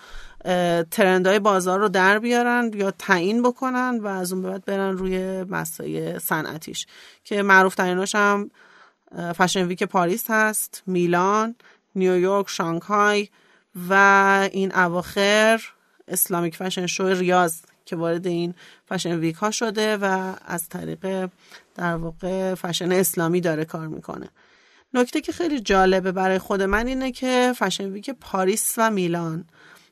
ترندهای 0.91 1.39
بازار 1.39 1.79
رو 1.79 1.89
در 1.89 2.19
بیارن 2.19 2.71
یا 2.75 2.91
تعیین 2.91 3.41
بکنن 3.41 3.99
و 3.99 4.07
از 4.07 4.33
اون 4.33 4.41
بعد 4.41 4.65
برن 4.65 4.97
روی 4.97 5.43
مسای 5.43 6.19
صنعتیش. 6.19 6.85
که 7.23 7.41
معروف 7.41 7.75
تریناش 7.75 8.15
هم 8.15 8.51
fashion 9.37 9.65
week 9.65 9.83
پاریس 9.83 10.25
هست 10.29 10.83
میلان 10.87 11.55
نیویورک 11.95 12.49
شانگهای 12.49 13.27
و 13.89 14.49
این 14.51 14.75
اواخر 14.75 15.61
Islamic 16.07 16.55
fashion 16.55 16.85
show 16.85 17.07
ریاض 17.07 17.61
که 17.85 17.95
وارد 17.95 18.27
این 18.27 18.53
fashion 18.89 19.19
week 19.19 19.35
ها 19.35 19.51
شده 19.51 19.97
و 19.97 20.33
از 20.45 20.69
طریق 20.69 21.29
در 21.75 21.95
واقع 21.95 22.55
فشن 22.55 22.91
اسلامی 22.91 23.41
داره 23.41 23.65
کار 23.65 23.87
می‌کنه. 23.87 24.29
نکته 24.93 25.21
که 25.21 25.31
خیلی 25.31 25.59
جالبه 25.59 26.11
برای 26.11 26.39
خود 26.39 26.61
من 26.61 26.87
اینه 26.87 27.11
که 27.11 27.53
fashion 27.55 27.85
week 27.85 28.09
پاریس 28.09 28.73
و 28.77 28.91
میلان 28.91 29.45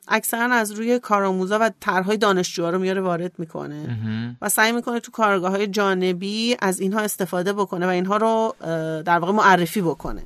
اکثرا 0.08 0.54
از 0.54 0.72
روی 0.72 0.98
کارآموزا 0.98 1.58
و 1.60 1.70
طرحهای 1.80 2.16
دانشجوها 2.16 2.70
رو 2.70 2.78
میاره 2.78 3.00
وارد 3.00 3.32
می‌کنه 3.38 3.98
و 4.42 4.48
سعی 4.48 4.72
می‌کنه 4.72 5.00
تو 5.00 5.10
کارگاه 5.10 5.50
های 5.50 5.66
جانبی 5.66 6.56
از 6.60 6.80
اینها 6.80 7.00
استفاده 7.00 7.52
بکنه 7.52 7.86
و 7.86 7.88
اینها 7.88 8.16
رو 8.16 8.54
در 9.02 9.18
واقع 9.18 9.32
معرفی 9.32 9.82
بکنه. 9.82 10.22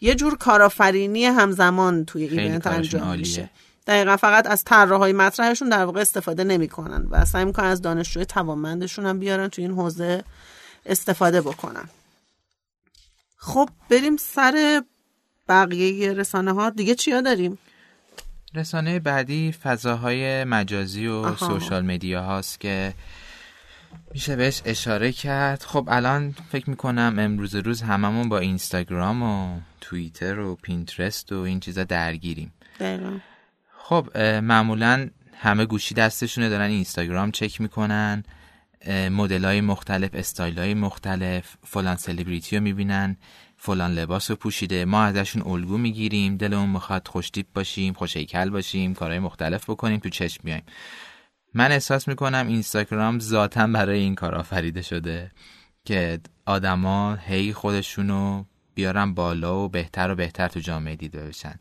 یه 0.00 0.14
جور 0.14 0.36
کارآفرینی 0.36 1.24
همزمان 1.24 2.04
توی 2.04 2.24
ایونت 2.24 2.66
انجام 2.66 3.16
میشه. 3.18 3.50
دقیقا 3.86 4.16
فقط 4.16 4.46
از 4.46 4.64
طراحهای 4.64 5.12
مطرحشون 5.12 5.68
در 5.68 5.84
واقع 5.84 6.00
استفاده 6.00 6.44
نمی‌کنن 6.44 7.06
و 7.10 7.24
سعی 7.24 7.44
می‌کنن 7.44 7.66
از 7.66 7.82
دانشجوی 7.82 8.24
توانمندشون 8.24 9.06
هم 9.06 9.18
بیارن 9.18 9.48
توی 9.48 9.64
این 9.64 9.74
حوزه 9.74 10.24
استفاده 10.86 11.40
بکنن. 11.40 11.88
خب 13.44 13.68
بریم 13.90 14.16
سر 14.16 14.82
بقیه 15.48 16.12
رسانه 16.12 16.52
ها 16.52 16.70
دیگه 16.70 16.94
چیا 16.94 17.20
داریم؟ 17.20 17.58
رسانه 18.54 18.98
بعدی 18.98 19.52
فضاهای 19.52 20.44
مجازی 20.44 21.06
و 21.06 21.12
آها. 21.12 21.48
social 21.48 21.84
media 21.84 22.22
هاست 22.22 22.60
که 22.60 22.94
میشه 24.14 24.36
بهش 24.36 24.62
اشاره 24.64 25.12
کرد. 25.12 25.62
خب 25.62 25.88
الان 25.90 26.34
فکر 26.52 26.70
می‌کنم 26.70 27.16
امروزه 27.18 27.54
روز 27.54 27.82
هممون 27.82 28.28
با 28.28 28.38
اینستاگرام 28.38 29.22
و 29.22 29.60
توییتر 29.80 30.38
و 30.38 30.54
پینترست 30.54 31.32
و 31.32 31.38
این 31.38 31.60
چیزا 31.60 31.84
درگیریم. 31.84 32.52
دقیقا. 32.80 33.18
خب 33.78 34.18
معمولا 34.18 35.10
همه 35.34 35.66
گوشی 35.66 35.94
دستشونه 35.94 36.48
دارن 36.48 36.70
اینستاگرام 36.70 37.30
چک 37.30 37.60
می‌کنن. 37.60 38.24
مدل 38.90 39.44
های 39.44 39.60
مختلف 39.60 40.10
استایل 40.14 40.58
های 40.58 40.74
مختلف 40.74 41.56
فلان 41.66 41.96
سلبریتی 41.96 42.56
رو 42.56 42.62
می‌بینن 42.62 43.16
فلان 43.56 43.94
لباس 43.94 44.30
رو 44.30 44.36
پوشیده. 44.36 44.84
ما 44.84 45.02
ازشون 45.02 45.42
الگو 45.42 45.78
می‌گیریم 45.78 46.36
دلمون 46.36 46.68
می‌خواد 46.68 47.08
خوشتیپ 47.08 47.46
باشیم 47.54 47.92
خوشیکل 47.92 48.50
باشیم 48.50 48.94
کارهای 48.94 49.18
مختلف 49.18 49.70
بکنیم 49.70 50.00
تو 50.00 50.08
چشم 50.08 50.40
بیایم. 50.44 50.62
من 51.54 51.72
احساس 51.72 52.08
می‌کنم 52.08 52.46
اینستاگرام 52.48 53.18
ذاتا 53.18 53.66
برای 53.66 53.98
این 53.98 54.14
کار 54.14 54.34
آفریده 54.34 54.82
شده 54.82 55.30
که 55.84 56.20
آدما 56.46 57.14
هی 57.14 57.52
خودشونو 57.52 58.44
بیارن 58.74 59.14
بالا 59.14 59.64
و 59.64 59.68
بهتر 59.68 60.10
و 60.10 60.14
بهتر 60.14 60.48
تو 60.48 60.60
جامعه 60.60 60.96
دیده 60.96 61.24
بشن. 61.24 61.54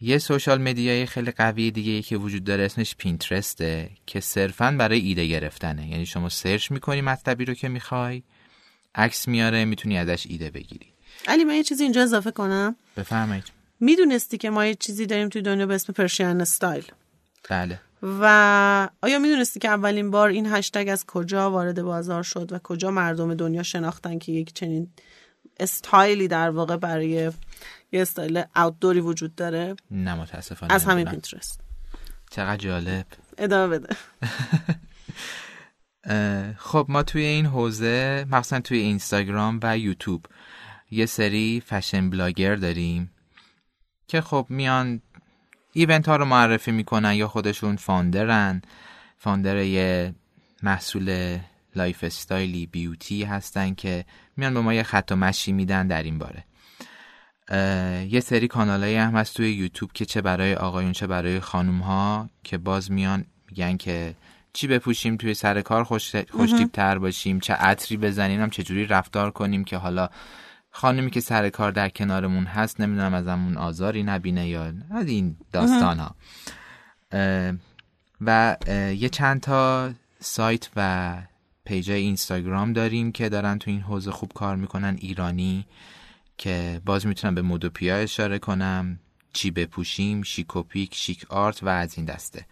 یه 0.00 0.18
سوشال 0.18 0.60
مدیای 0.62 1.06
خیلی 1.06 1.30
قوی 1.30 1.70
دیگه 1.70 2.02
که 2.02 2.16
وجود 2.16 2.44
داره 2.44 2.64
اسمش 2.64 2.96
پینترسته 2.96 3.90
که 4.06 4.20
صرفا 4.20 4.76
برای 4.78 5.00
ایده 5.00 5.26
گرفتنه. 5.26 5.88
یعنی 5.88 6.06
شما 6.06 6.28
سرچ 6.28 6.70
می‌کنی 6.70 7.00
مطلبی 7.00 7.44
رو 7.44 7.54
که 7.54 7.68
می‌خوای 7.68 8.22
عکس 8.94 9.28
میاره 9.28 9.64
می‌تونی 9.64 9.98
ازش 9.98 10.26
ایده 10.28 10.50
بگیری. 10.50 10.86
علی 11.28 11.44
من 11.44 11.54
یه 11.54 11.62
چیزی 11.62 11.82
اینجا 11.82 12.02
اضافه 12.02 12.30
کنم. 12.30 12.76
بفرمایید. 12.96 13.44
می‌دونستی 13.80 14.38
که 14.38 14.50
ما 14.50 14.66
یه 14.66 14.74
چیزی 14.74 15.06
داریم 15.06 15.28
توی 15.28 15.42
دنیا 15.42 15.66
به 15.66 15.74
اسم 15.74 15.92
Persian 15.92 16.40
style 16.40 16.84
بله. 17.50 17.80
و 18.02 18.88
آیا 19.02 19.18
می‌دونستی 19.18 19.60
که 19.60 19.68
اولین 19.68 20.10
بار 20.10 20.28
این 20.28 20.46
هشتگ 20.46 20.88
از 20.92 21.06
کجا 21.06 21.50
وارد 21.50 21.82
بازار 21.82 22.22
شد 22.22 22.52
و 22.52 22.58
کجا 22.58 22.90
مردم 22.90 23.34
دنیا 23.34 23.62
شناختن 23.62 24.18
که 24.18 24.32
یک 24.32 24.52
چنین 24.54 24.88
استایلی 25.60 26.28
در 26.28 26.50
واقع 26.50 26.76
برای 26.76 27.08
یه 27.92 28.02
style 28.02 28.42
outdoor 28.56 28.95
ی 28.95 29.00
وجود 29.00 29.34
داره. 29.34 29.76
نه 29.90 30.14
متاسفانه 30.14 30.74
از 30.74 30.84
همین 30.84 31.10
پینترست 31.10 31.60
چقدر 32.30 32.56
جالب. 32.56 33.06
ادامه 33.38 33.78
بده. 33.78 33.96
خب 36.58 36.86
ما 36.88 37.02
توی 37.02 37.22
این 37.22 37.46
حوزه 37.46 38.26
مخصوصا 38.30 38.60
توی 38.60 38.78
اینستاگرام 38.78 39.60
و 39.62 39.78
یوتیوب 39.78 40.26
یه 40.90 41.06
سری 41.06 41.62
fashion 41.66 42.10
blogger 42.10 42.56
داریم 42.56 43.10
که 44.06 44.20
خب 44.20 44.46
میان 44.48 45.00
event 45.72 46.08
ها 46.08 46.16
رو 46.16 46.24
معرفی 46.24 46.72
می‌کنن 46.72 47.14
یا 47.14 47.28
خودشون 47.28 47.76
founder 47.76 48.43
ن. 48.43 48.62
founder 49.18 49.56
یه 49.56 50.14
محصول 50.62 51.38
lifestyle 51.76 52.04
ی 52.04 52.66
beauty 52.66 53.24
هستن 53.24 53.74
که 53.74 54.04
میان 54.36 54.54
به 54.54 54.60
ما 54.60 54.74
یه 54.74 54.82
خط 54.82 55.12
و 55.12 55.16
مشی 55.16 55.52
میدن 55.52 55.86
در 55.86 56.02
این 56.02 56.18
باره. 56.18 56.44
یه 58.08 58.20
سری 58.20 58.48
کانال 58.48 58.84
هم 58.84 59.16
هست 59.16 59.36
توی 59.36 59.52
یوتیوب 59.52 59.92
که 59.92 60.04
چه 60.04 60.20
برای 60.20 60.54
آقایون 60.54 60.92
چه 60.92 61.06
برای 61.06 61.40
خانوم 61.40 61.78
ها 61.78 62.28
که 62.44 62.58
باز 62.58 62.92
میان 62.92 63.24
میگن 63.48 63.76
که 63.76 64.14
چی 64.52 64.66
بپوشیم 64.66 65.16
توی 65.16 65.34
سر 65.34 65.60
کار 65.60 65.84
خوش 65.84 66.14
تر 66.72 66.98
باشیم 66.98 67.40
چه 67.40 67.54
عطری 67.54 67.96
بزنیم 67.96 68.40
هم 68.40 68.50
چجوری 68.50 68.86
رفتار 68.86 69.30
کنیم 69.30 69.64
که 69.64 69.76
حالا 69.76 70.08
خانمی 70.70 71.10
که 71.10 71.20
سر 71.20 71.48
کار 71.48 71.72
در 71.72 71.88
کنارمون 71.88 72.44
هست 72.44 72.80
نمی‌دونم 72.80 73.14
از 73.14 73.28
همون 73.28 73.56
آزاری 73.56 74.02
نبینه 74.02 74.48
یا 74.48 74.72
از 74.90 75.08
این 75.08 75.36
داستان 75.52 75.98
ها 75.98 76.14
و 78.20 78.56
یه 78.96 79.08
چند 79.08 79.40
تا 79.40 79.90
سایت 80.20 80.68
و 80.76 81.16
پیجای 81.70 82.00
اینستاگرام 82.00 82.72
داریم 82.72 83.12
که 83.12 83.28
دارن 83.28 83.58
تو 83.58 83.70
این 83.70 83.80
حوزه 83.80 84.10
خوب 84.10 84.32
کار 84.32 84.56
می‌کنن 84.56 84.96
ایرانی 85.00 85.66
که 86.38 86.80
باز 86.84 87.06
می‌تونم 87.06 87.34
به 87.34 87.42
مودوپیا 87.42 87.96
اشاره 87.96 88.38
کنم. 88.38 88.98
چی 89.32 89.50
بپوشیم؟ 89.50 90.22
شیکوپیک 90.22 90.94
شیک 90.94 91.26
آرت 91.28 91.62
و 91.62 91.68
از 91.68 91.96
این 91.96 92.06
دسته. 92.06 92.46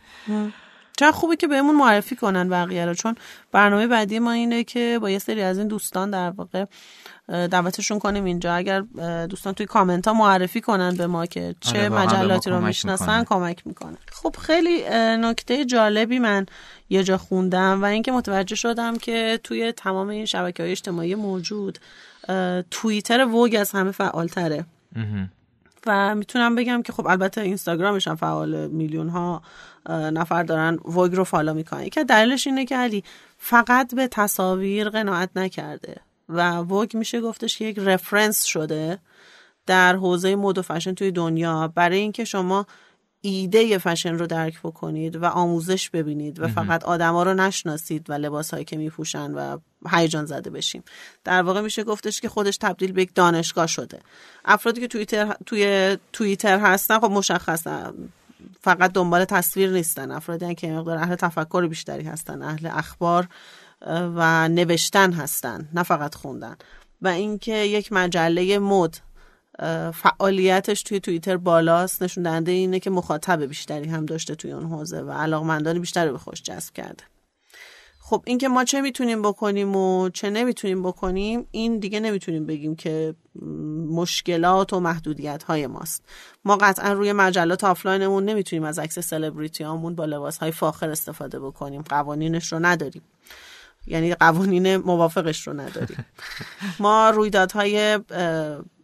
چه 0.98 1.12
خوبه 1.12 1.36
که 1.36 1.46
بهمون 1.46 1.76
معرفی 1.76 2.16
کنن 2.16 2.48
بقیه 2.48 2.86
رو 2.86 2.94
چون 2.94 3.14
برنامه 3.52 3.86
بعدی 3.86 4.18
ما 4.18 4.32
اینه 4.32 4.64
که 4.64 4.98
با 5.02 5.10
یه 5.10 5.18
سری 5.18 5.42
از 5.42 5.58
این 5.58 5.68
دوستان 5.68 6.10
در 6.10 6.30
واقع 6.30 6.64
دعوتشون 7.28 7.98
کنیم 7.98 8.24
اینجا. 8.24 8.54
اگر 8.54 8.80
دوستان 9.26 9.54
توی 9.54 9.66
کامنت 9.66 10.08
ها 10.08 10.14
معرفی 10.14 10.60
کنن 10.60 10.96
به 10.96 11.06
ما 11.06 11.26
که 11.26 11.54
چه 11.60 11.78
آره 11.78 11.88
مجلاتی 11.88 12.50
رو 12.50 12.60
می‌شناسن 12.60 13.24
کمک 13.24 13.66
می‌کنه 13.66 13.98
خب 14.12 14.36
خیلی 14.38 14.84
نکته 15.16 15.64
جالبی 15.64 16.18
من 16.18 16.46
یه 16.90 17.04
جا 17.04 17.18
خوندم 17.18 17.82
و 17.82 17.84
اینکه 17.84 18.12
متوجه 18.12 18.56
شدم 18.56 18.96
که 18.96 19.40
توی 19.44 19.72
تمام 19.72 20.08
این 20.08 20.24
شبکه 20.24 20.62
های 20.62 20.72
اجتماعی 20.72 21.14
موجود 21.14 21.78
توییتر 22.70 23.24
ووگ 23.24 23.56
از 23.60 23.70
همه 23.70 23.90
فعالتره. 23.90 24.64
و 25.88 26.14
می‌تونم 26.14 26.54
بگم 26.54 26.82
که 26.82 26.92
خب 26.92 27.06
البته 27.06 27.40
اینستاگرامش 27.40 28.08
هم 28.08 28.16
فعال 28.16 28.66
میلیون 28.66 29.08
ها 29.08 29.42
نفر 29.88 30.42
دارن 30.42 30.78
ووگ 30.84 31.14
رو 31.14 31.24
follow 31.24 31.54
می‌کنن. 31.54 31.88
که 31.88 32.04
دلیلش 32.04 32.46
اینه 32.46 32.64
که 32.64 32.76
علی 32.76 33.04
فقط 33.38 33.94
به 33.94 34.08
تصاویر 34.08 34.88
قناعت 34.88 35.30
نکرده 35.36 35.96
و 36.28 36.56
ووگ 36.56 36.96
میشه 36.96 37.20
گفتش 37.20 37.58
که 37.58 37.64
یک 37.64 37.78
reference 37.78 38.44
شده 38.44 38.98
در 39.66 39.96
حوزه 39.96 40.36
مد 40.36 40.58
و 40.58 40.62
فشن 40.62 40.94
توی 40.94 41.10
دنیا. 41.10 41.72
برای 41.74 41.98
اینکه 41.98 42.24
شما 42.24 42.66
ایده 43.20 43.78
فشن 43.78 44.18
رو 44.18 44.26
درک 44.26 44.60
بکنید 44.64 45.16
و 45.16 45.24
آموزش 45.24 45.90
ببینید 45.90 46.40
و 46.40 46.48
فقط 46.48 46.84
آدما 46.84 47.22
رو 47.22 47.34
نشناسید 47.34 48.10
و 48.10 48.12
لباس 48.12 48.50
هایی 48.50 48.64
که 48.64 48.76
میپوشن 48.76 49.34
و 49.34 49.58
هیجان 49.90 50.26
زده 50.26 50.50
بشیم. 50.50 50.82
در 51.24 51.42
واقع 51.42 51.60
میشه 51.60 51.84
گفتش 51.84 52.20
که 52.20 52.28
خودش 52.28 52.56
تبدیل 52.56 52.92
به 52.92 53.02
یک 53.02 53.14
دانشگاه 53.14 53.66
شده. 53.66 53.98
افرادی 54.44 54.80
که 54.80 54.88
توییتر 54.88 55.36
توی 55.46 55.96
توییتر 56.12 56.58
هستن 56.58 56.98
خب 56.98 57.10
مشخصن 57.10 57.94
فقط 58.60 58.92
دنبال 58.92 59.24
تصویر 59.24 59.70
نیستن. 59.70 60.10
افرادی 60.10 60.54
که 60.54 60.72
مقدار 60.72 60.98
اهل 60.98 61.14
تفکر 61.14 61.66
بیشتری 61.66 62.04
هستن 62.04 62.42
اهل 62.42 62.66
اخبار 62.72 63.28
و 63.86 64.48
نوشتن 64.48 65.12
هستن 65.12 65.68
نه 65.74 65.82
فقط 65.82 66.14
خوندن. 66.14 66.56
و 67.02 67.08
اینکه 67.08 67.54
یک 67.54 67.92
مجله 67.92 68.58
مد 68.58 68.96
فعالیتش 69.94 70.82
توی 70.82 71.00
توییتر 71.00 71.36
بالاست. 71.36 72.02
نشون 72.02 72.24
دهنده 72.24 72.52
اینه 72.52 72.80
که 72.80 72.90
مخاطب 72.90 73.42
بیشتری 73.42 73.88
هم 73.88 74.06
داشته 74.06 74.34
توی 74.34 74.52
اون 74.52 74.66
حوزه 74.66 75.00
و 75.00 75.10
علاقمندان 75.12 75.78
بیشتری 75.78 76.10
به 76.10 76.18
خوش 76.18 76.42
جذب 76.42 76.74
کرده. 76.74 77.04
خب 78.00 78.22
اینکه 78.26 78.48
ما 78.48 78.64
چه 78.64 78.80
می‌تونیم 78.80 79.22
بکنیم 79.22 79.76
و 79.76 80.08
چه 80.08 80.30
نمی‌تونیم 80.30 80.82
بکنیم 80.82 81.46
این 81.50 81.78
دیگه 81.78 82.00
نمی‌تونیم 82.00 82.46
بگیم 82.46 82.76
که 82.76 83.14
مشکلات 83.90 84.72
و 84.72 84.80
محدودیت 84.80 85.42
های 85.42 85.66
ماست. 85.66 86.02
ما 86.44 86.56
قطعا 86.56 86.92
روی 86.92 87.12
مجلات 87.12 87.64
آفلاینمون 87.64 88.24
نمی‌تونیم 88.24 88.64
از 88.64 88.78
عکس 88.78 88.98
سلبریتی 88.98 89.64
هامون 89.64 89.94
با 89.94 90.04
لباس 90.04 90.38
های 90.38 90.50
فاخر 90.50 90.90
استفاده 90.90 91.40
بکنیم. 91.40 91.82
قوانینش 91.82 92.52
رو 92.52 92.58
نداریم. 92.58 93.02
یعنی 93.86 94.14
قوانین 94.14 94.76
موافقش 94.76 95.46
رو 95.46 95.52
نداریم. 95.52 96.06
ما 96.80 97.10
رویدادهای 97.10 97.98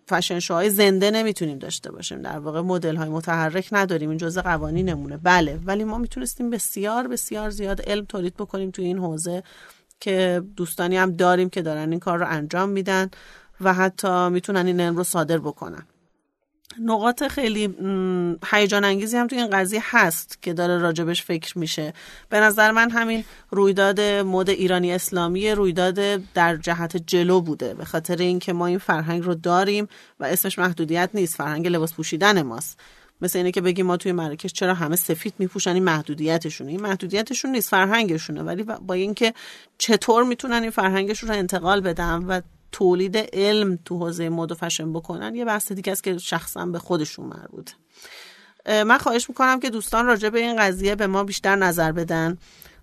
fashion 0.09 0.39
show 0.39 0.60
های 0.60 0.71
زنده 0.71 1.11
نمی‌تونیم 1.11 1.59
داشته 1.59 1.93
باشیم. 1.93 2.23
در 2.23 2.39
واقع 2.39 2.61
مدل 2.61 2.97
های 2.97 3.09
متحرک 3.09 3.69
نداریم. 3.73 4.09
این 4.09 4.19
جزء 4.19 4.43
قوانینمونه 4.43 5.17
بله 5.17 5.61
ولی 5.65 5.85
ما 5.85 5.99
می‌تونستیم 5.99 6.51
بسیار 6.51 7.09
بسیار 7.09 7.51
زیاد 7.51 7.81
علم 7.81 8.05
تولید 8.05 8.35
بکنیم 8.35 8.71
توی 8.71 8.85
این 8.85 8.99
حوزه 8.99 9.43
که 10.01 10.43
دوستانی 10.57 10.97
هم 10.97 11.13
داریم 11.13 11.51
که 11.51 11.63
دارن 11.63 11.91
این 11.91 12.01
کار 12.01 12.19
رو 12.19 12.27
انجام 12.29 12.69
میدن 12.69 13.11
و 13.61 13.75
حتی 13.75 14.29
می‌تونن 14.29 14.67
این 14.67 14.81
علم 14.81 14.97
رو 14.97 15.05
صادر 15.05 15.39
بکنن. 15.39 15.87
نقاط 16.81 17.23
خیلی 17.23 17.75
هیجان 18.53 18.85
انگیزی 18.85 19.17
هم 19.17 19.27
توی 19.27 19.39
این 19.39 19.51
قضیه 19.51 19.81
هست 19.85 20.43
که 20.43 20.53
داره 20.53 20.79
راجبش 20.79 21.23
فکر 21.23 21.59
میشه. 21.59 21.93
به 22.29 22.41
نظر 22.41 22.71
من 22.71 22.91
همین 22.91 23.25
رویداد 23.51 24.01
مد 24.01 24.51
ایرانی 24.51 24.93
اسلامی 24.93 25.51
رویداد 25.51 25.95
در 26.35 26.57
جهت 26.57 26.97
جلو 26.97 27.41
بوده 27.41 27.75
به 27.75 27.85
خاطر 27.85 28.17
اینکه 28.17 28.53
ما 28.53 28.67
این 28.67 28.79
فرهنگ 28.79 29.25
رو 29.25 29.35
داریم 29.35 29.89
و 30.21 30.25
اسمش 30.25 30.59
محدودیت 30.59 31.11
نیست. 31.15 31.35
فرهنگ 31.35 31.69
لباس 31.69 31.95
پوشیدن 31.95 32.43
ماست. 32.43 32.81
مثل 33.21 33.39
اینه 33.39 33.51
که 33.51 33.61
بگیم 33.61 33.87
ما 33.87 33.97
توی 33.97 34.13
مراکش 34.13 34.53
چرا 34.53 34.75
همه 34.75 34.97
سفید 34.97 35.35
میپوشن 35.39 35.75
این 35.75 35.85
محدودیتشونه. 35.85 36.71
این 36.71 36.81
محدودیتشون 36.81 37.51
نیست 37.51 37.71
فرهنگشونه. 37.71 38.43
ولی 38.43 38.63
با 38.63 38.95
اینکه 38.95 39.35
چطور 39.79 40.25
می‌تونن 40.25 40.63
این 40.63 40.71
فرهنگشون 40.71 41.29
رو 41.29 41.37
انتقال 41.37 41.81
بدن 41.81 42.23
و 42.23 42.41
تولید 42.75 43.17
علم 43.17 43.79
تو 43.85 43.99
حوزه 43.99 44.29
مد 44.29 44.53
و 44.53 44.55
فشن 44.55 44.93
بکنن 44.93 45.35
یه 45.35 45.45
بحث 45.45 45.73
دیگه 45.73 45.93
است 45.93 46.05
که 46.05 46.19
شخصا 46.19 46.67
به 46.67 46.79
خودشون 46.79 47.27
مربوط 47.27 47.71
من 48.67 48.99
خواهش 48.99 49.29
می‌کنم 49.29 49.61
که 49.61 49.71
دوستان 49.71 50.07
راجع 50.07 50.29
به 50.29 50.39
این 50.39 50.57
قضیه 50.57 50.95
به 50.95 51.07
ما 51.07 51.25
بیشتر 51.25 51.57
نظر 51.57 51.93
بدن. 51.93 52.39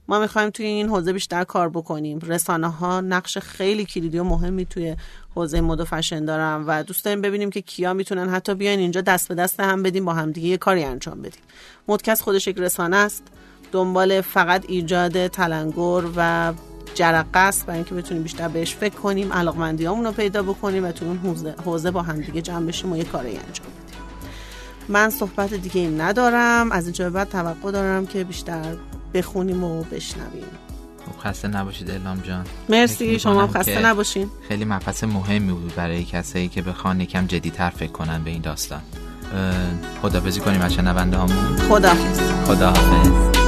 ما 0.07 0.19
می‌خوایم 0.19 0.49
توی 0.49 0.65
این 0.65 0.89
حوزه 0.89 1.13
بیشتر 1.13 1.43
کار 1.43 1.69
بکنیم. 1.69 2.19
رسانه 2.19 2.67
ها 2.67 3.01
نقش 3.01 3.37
خیلی 3.37 3.85
کلیدی 3.85 4.19
و 4.19 4.23
مهمی 4.23 4.65
توی 4.65 4.95
حوزه 5.35 5.61
مد 5.61 5.79
و 5.79 5.85
فشن 5.85 6.25
دارن 6.25 6.63
و 6.67 6.83
دوست 6.83 7.05
داریم 7.05 7.21
ببینیم 7.21 7.49
که 7.49 7.61
کیا 7.61 7.93
می‌تونن 7.93 8.29
حتی 8.29 8.55
بیاین 8.55 8.79
اینجا 8.79 9.01
دست 9.01 9.27
به 9.27 9.35
دست 9.35 9.59
هم 9.59 9.83
بدیم 9.83 10.05
با 10.05 10.13
هم 10.13 10.31
دیگه 10.31 10.47
یه 10.47 10.57
کاری 10.57 10.83
انجام 10.83 11.21
بدیم. 11.21 11.41
مدکس 11.87 12.21
خودش 12.21 12.47
یک 12.47 12.57
رسانه 12.57 12.97
است. 12.97 13.23
دنبال 13.71 14.21
فقط 14.21 14.65
ایجاد 14.67 15.27
تلنگر 15.27 16.03
و 16.15 16.53
جرقه 16.95 17.39
است 17.39 17.65
برای 17.65 17.77
اینکه 17.77 17.95
بتونیم 17.95 18.23
بیشتر 18.23 18.47
بهش 18.47 18.75
فکر 18.75 18.95
کنیم 18.95 19.33
علاقمندیامون 19.33 20.05
رو 20.05 20.11
پیدا 20.11 20.43
بکنیم 20.43 20.85
و 20.85 20.91
تو 20.91 21.05
اون 21.05 21.53
حوزه 21.65 21.91
با 21.91 22.01
هم 22.01 22.21
دیگه 22.21 22.41
جمع 22.41 22.65
بشیم 22.65 22.91
و 22.91 22.97
یه 22.97 23.03
کاری 23.03 23.29
انجام 23.29 23.45
بدیم. 23.47 24.01
من 24.89 25.09
صحبت 25.09 25.53
دیگه 25.53 25.81
این 25.81 26.01
ندارم. 26.01 26.71
از 26.71 26.83
اینجا 26.83 27.05
به 27.05 27.09
بعد 27.09 27.29
توقع 27.29 27.71
دارم 27.71 28.07
که 28.07 28.23
بیشتر 28.23 28.75
بخونیم 29.13 29.63
و 29.63 29.83
بشنویم. 29.83 30.43
خب 31.05 31.29
خسته 31.29 31.47
نباشید 31.47 31.91
الهام 31.91 32.19
جان. 32.19 32.45
مرسی 32.69 33.19
شما 33.19 33.47
خسته 33.47 33.85
نباشین. 33.85 34.29
خیلی 34.47 34.65
مبحث 34.65 35.03
مهمی 35.03 35.53
بود 35.53 35.75
برای 35.75 36.03
کسایی 36.05 36.47
که 36.47 36.61
بخوان 36.61 37.01
یکم 37.01 37.25
جدیتر 37.25 37.69
فکر 37.69 37.91
کنن 37.91 38.23
به 38.23 38.29
این 38.29 38.41
داستان. 38.41 38.81
خدافزی 40.01 40.39
کنیم 40.39 40.61
از 40.61 40.73
شنونده 40.73 41.17
خدا 41.69 41.93
خدا 42.45 42.67
حافظ 42.67 43.40